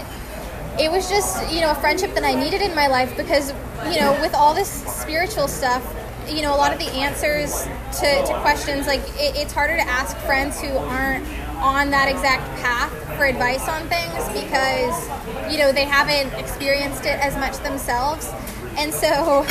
[0.80, 3.52] it was just you know a friendship that i needed in my life because
[3.92, 5.84] you know with all this spiritual stuff
[6.28, 9.88] you know a lot of the answers to, to questions like it, it's harder to
[9.88, 11.26] ask friends who aren't
[11.58, 17.20] on that exact path for advice on things because you know they haven't experienced it
[17.20, 18.32] as much themselves
[18.80, 19.46] and so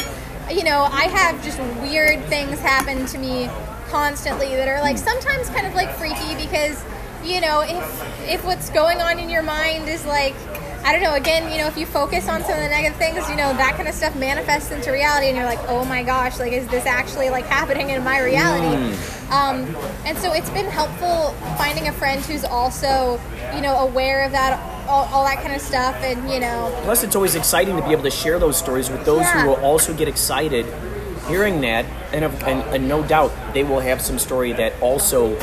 [0.50, 3.46] you know i have just weird things happen to me
[3.90, 6.82] constantly that are like sometimes kind of like freaky because
[7.22, 10.34] you know if if what's going on in your mind is like
[10.84, 11.14] I don't know.
[11.14, 13.74] Again, you know, if you focus on some of the negative things, you know, that
[13.76, 16.86] kind of stuff manifests into reality, and you're like, oh my gosh, like, is this
[16.86, 18.96] actually like happening in my reality?
[19.30, 19.76] Um,
[20.06, 23.20] and so it's been helpful finding a friend who's also,
[23.54, 24.58] you know, aware of that,
[24.88, 27.90] all, all that kind of stuff, and you know, Plus, it's always exciting to be
[27.92, 29.42] able to share those stories with those Yeah.
[29.42, 30.64] who will also get excited
[31.28, 35.36] hearing that, and, and, and no doubt they will have some story that also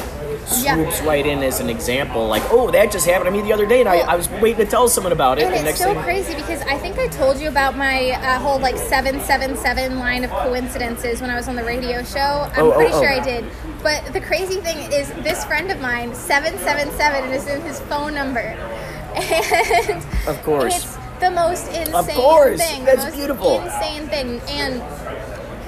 [0.63, 0.75] Yeah.
[0.75, 2.27] swoops right in as an example.
[2.27, 4.63] Like, oh, that just happened to me the other day, and I, I was waiting
[4.65, 5.45] to tell someone about it.
[5.45, 8.39] And the it's so thing, crazy because I think I told you about my uh,
[8.39, 12.19] whole like 777 line of coincidences when I was on the radio show.
[12.53, 13.01] I'm Oh, oh, pretty oh.
[13.01, 13.45] sure I did.
[13.81, 18.55] But the crazy thing is, this friend of mine, 777, is in his phone number.
[19.15, 20.75] And Of course.
[20.75, 22.59] it's the most insane course.
[22.59, 22.83] thing.
[22.83, 23.61] That's the most beautiful.
[23.61, 24.41] Insane thing.
[24.49, 24.81] And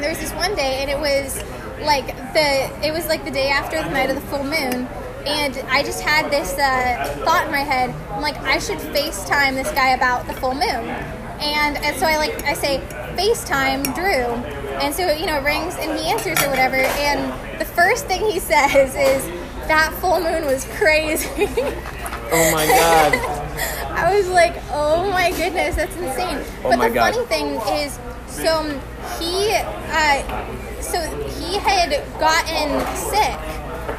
[0.02, 1.42] there was this one day and it was
[1.82, 4.88] like the it was like the day after the night of the full moon
[5.26, 9.54] and i just had this uh, thought in my head i'm like i should facetime
[9.54, 12.80] this guy about the full moon and, and so i like i say
[13.16, 14.26] facetime drew
[14.82, 18.26] and so you know it rings and he answers or whatever and the first thing
[18.26, 19.26] he says is
[19.68, 21.30] that full moon was crazy
[22.32, 23.14] oh my god,
[23.98, 26.44] I was like, oh my goodness, that's insane.
[26.64, 27.14] Oh but the God.
[27.14, 28.64] funny thing is, so
[29.20, 31.00] he, uh, so
[31.40, 33.38] he had gotten sick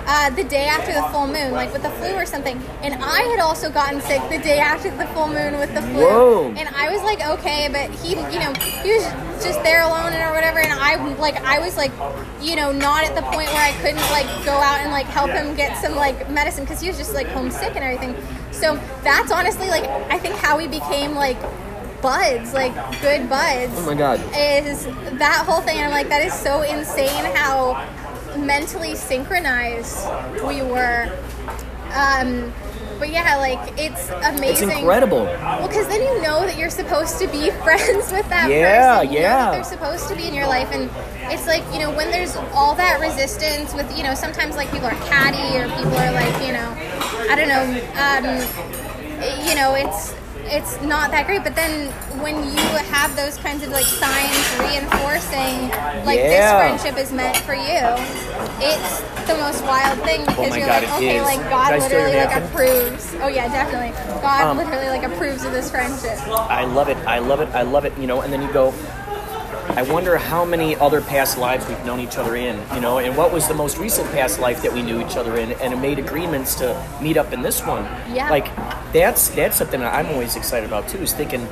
[0.07, 3.22] uh, the day after the full moon, like with the flu or something, and I
[3.22, 6.01] had also gotten sick the day after the full moon with the flu.
[6.01, 6.55] Whoa.
[6.57, 9.05] And I was like, okay, but he, you know, he was
[9.45, 11.93] just there alone and or whatever, and I like, I was like,
[12.41, 15.30] you know, not at the point where I couldn't like go out and like help
[15.30, 18.16] him get some like medicine because he was just like homesick and everything.
[18.53, 21.39] So that's honestly like I think how we became like
[22.03, 23.72] buds, like good buds.
[23.76, 24.20] oh my god.
[24.34, 24.84] Is
[25.18, 25.78] that whole thing?
[25.80, 27.74] I'm like, that is so insane how
[28.36, 30.07] mentally synchronized
[30.46, 31.11] we were.
[31.94, 32.53] Um,
[32.99, 34.68] but yeah, like it's amazing.
[34.70, 35.22] It's incredible.
[35.24, 39.12] Well, because then you know that you're supposed to be friends with that Yeah, person.
[39.12, 39.38] You yeah.
[39.38, 40.90] that they're supposed to be in your life, and
[41.32, 44.86] it's like you know when there's all that resistance with you know sometimes like people
[44.88, 46.74] are catty or people are like you know
[47.30, 47.62] I don't know
[48.03, 50.12] um, you know it's
[50.51, 51.44] it's not that great.
[51.44, 51.90] But then
[52.20, 55.68] when you have those kinds of like signs reinforcing
[56.05, 56.30] like Yeah.
[56.30, 57.80] this friendship is meant for you,
[58.61, 61.22] it's the most wild thing because Oh my you're God, like it okay is.
[61.24, 62.49] like God I steal your literally like napkin?
[62.51, 63.14] approves.
[63.20, 63.92] Oh yeah, definitely.
[64.22, 66.18] God Um, literally like approves of this friendship.
[66.28, 66.96] I love it.
[67.07, 67.49] I love it.
[67.55, 67.96] I love it.
[67.99, 68.72] You know, and then you go.
[69.78, 73.16] I wonder how many other past lives we've known each other in, you know, and
[73.16, 76.00] what was the most recent past life that we knew each other in, and made
[76.00, 77.84] agreements to meet up in this one.
[78.12, 78.28] Yeah.
[78.28, 78.46] Like
[78.92, 80.98] that's that's something that I'm always excited about too.
[80.98, 81.46] Is thinking,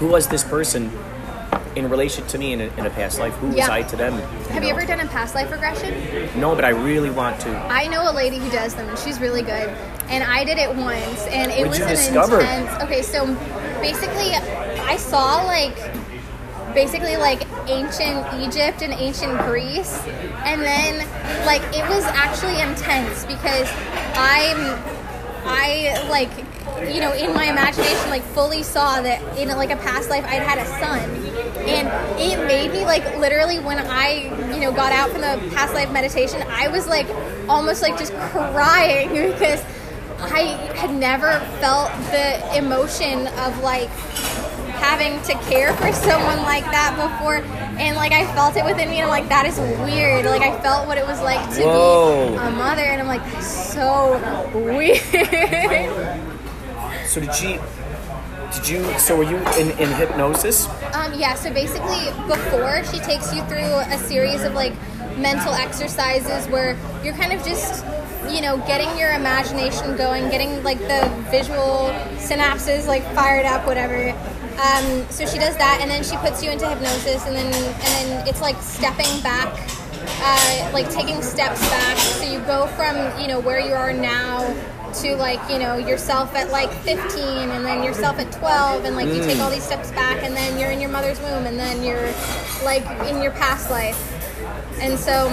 [0.00, 0.90] who was this person
[1.76, 3.34] in relation to me in a, in a past life?
[3.34, 4.14] Who was I to them?
[4.48, 5.94] Have you ever done a past life regression?
[6.40, 7.56] No, but I really want to.
[7.56, 9.68] I know a lady who does them, and she's really good.
[10.08, 12.40] And I did it once, and it What'd was you an discover?
[12.40, 12.82] intense.
[12.82, 13.26] Okay, so
[13.80, 15.76] basically, I saw like
[16.76, 19.98] basically like ancient Egypt and ancient Greece,
[20.44, 20.98] and then
[21.46, 23.68] like it was actually intense because
[24.14, 24.78] I'm
[25.46, 26.30] I like
[26.92, 30.42] you know in my imagination like fully saw that in like a past life I'd
[30.42, 31.26] had a son.
[31.66, 31.88] And
[32.20, 35.90] it made me like literally when I you know got out from the past life
[35.90, 37.08] meditation I was like
[37.48, 39.64] almost like just crying because
[40.18, 40.40] I
[40.76, 43.90] had never felt the emotion of like
[44.76, 47.36] having to care for someone like that before
[47.78, 50.58] and like I felt it within me and I'm like that is weird like I
[50.60, 52.30] felt what it was like to Whoa.
[52.30, 54.18] be a mother and I'm like so
[54.54, 54.96] weird
[57.06, 57.58] So did she?
[58.52, 58.98] Did you?
[58.98, 60.66] So were you in, in hypnosis?
[60.92, 64.74] Um, yeah, so basically, before she takes you through a series of like
[65.16, 67.84] mental exercises where you're kind of just,
[68.28, 74.12] you know, getting your imagination going, getting like the visual synapses like fired up, whatever.
[74.56, 78.10] Um, so she does that, and then she puts you into hypnosis, and then and
[78.10, 79.52] then it's like stepping back,
[80.22, 81.96] uh, like taking steps back.
[81.98, 84.40] So you go from you know where you are now
[85.02, 89.08] to like you know yourself at like 15 and then yourself at 12 and like
[89.08, 91.82] you take all these steps back and then you're in your mother's womb and then
[91.84, 92.10] you're
[92.64, 94.15] like in your past life
[94.80, 95.28] and so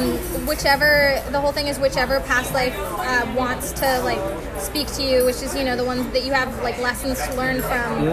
[0.48, 4.20] whichever the whole thing is whichever past life uh, wants to like
[4.60, 7.34] speak to you which is you know the ones that you have like lessons to
[7.36, 8.08] learn from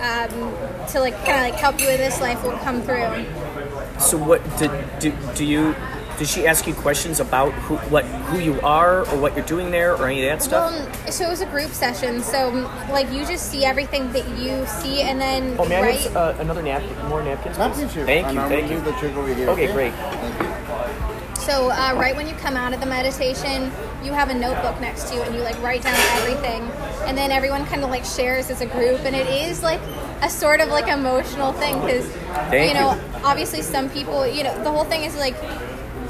[0.00, 3.24] um, to like kind of like help you in this life will come through
[3.98, 4.70] So what did
[5.00, 5.74] do, do you?
[6.18, 9.70] Did she ask you questions about who what who you are or what you're doing
[9.70, 10.72] there or any of that stuff?
[10.72, 12.22] Well, so it was a group session.
[12.22, 12.50] So
[12.90, 16.00] like you just see everything that you see, and then oh, man, right.
[16.00, 17.56] have uh, another napkin, more napkins.
[17.56, 17.78] please?
[17.78, 17.92] Napkins.
[17.92, 18.76] Thank you, I will thank you.
[18.76, 19.50] leave the check over here.
[19.50, 19.92] Okay, great.
[21.46, 23.70] So uh, right when you come out of the meditation,
[24.02, 26.62] you have a notebook next to you, and you like write down everything,
[27.06, 29.80] and then everyone kind of like shares as a group, and it is like
[30.22, 32.12] a sort of like emotional thing because
[32.52, 33.24] you know you.
[33.24, 35.36] obviously some people you know the whole thing is like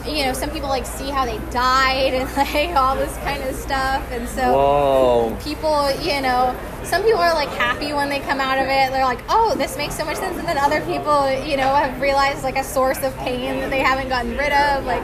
[0.07, 3.55] you know some people like see how they died and like all this kind of
[3.55, 4.55] stuff, and so.
[4.55, 5.37] Whoa.
[5.43, 6.57] people, you know,
[6.87, 8.93] some people are like happy when they come out of it.
[8.93, 10.39] They're like, oh, this makes so much sense.
[10.39, 13.81] And then other people, you know, have realized like a source of pain that they
[13.81, 15.03] haven't gotten rid of, like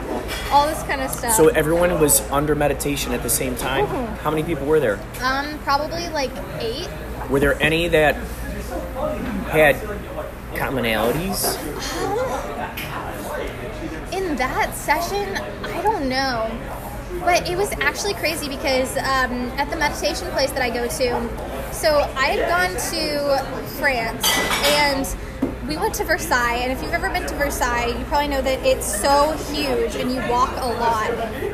[0.51, 1.33] all this kind of stuff.
[1.33, 3.85] So everyone was under meditation at the same time.
[3.85, 4.15] Mm-hmm.
[4.15, 4.99] How many people were there?
[5.21, 6.87] um, probably like eight.
[7.29, 8.15] Were there any that
[9.49, 9.75] had
[10.55, 11.57] commonalities?
[12.01, 12.17] Um,
[14.13, 16.49] In that session, I don't know.
[17.19, 21.52] But it was actually crazy because um, at the meditation place that I go to,
[21.73, 24.25] so I had gone to France
[24.65, 26.57] and we went to Versailles.
[26.57, 30.11] And if you've ever been to Versailles, you probably know that it's so huge and
[30.11, 31.09] you walk a lot.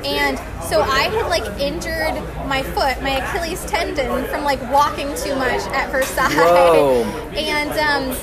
[0.06, 2.16] And so I had like injured
[2.48, 6.30] my foot, my Achilles tendon, from like walking too much at Versailles.
[6.34, 7.04] Whoa.
[7.40, 8.18] And um,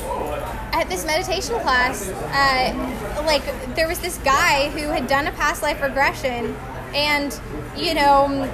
[0.72, 3.42] at this meditation class, uh, like
[3.74, 6.54] there was this guy who had done a past life regression,
[6.94, 7.38] and
[7.76, 8.44] you know,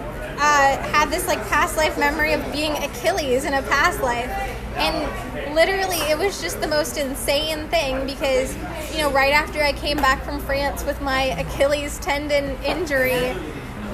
[0.42, 4.28] uh, had this like past life memory of being Achilles in a past life,
[4.74, 8.52] and literally it was just the most insane thing because
[8.92, 13.34] you know right after I came back from France with my Achilles tendon injury.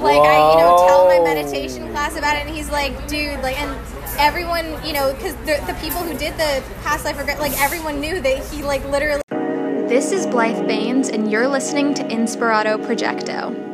[0.01, 3.61] Like I, you know, tell my meditation class about it, and he's like, "Dude, like,"
[3.61, 3.77] and
[4.17, 8.01] everyone, you know, because the, the people who did the past life regret, like everyone
[8.01, 9.23] knew that he like literally.
[9.89, 13.68] This is Blythe Baines, and you're listening to Inspirato Projecto.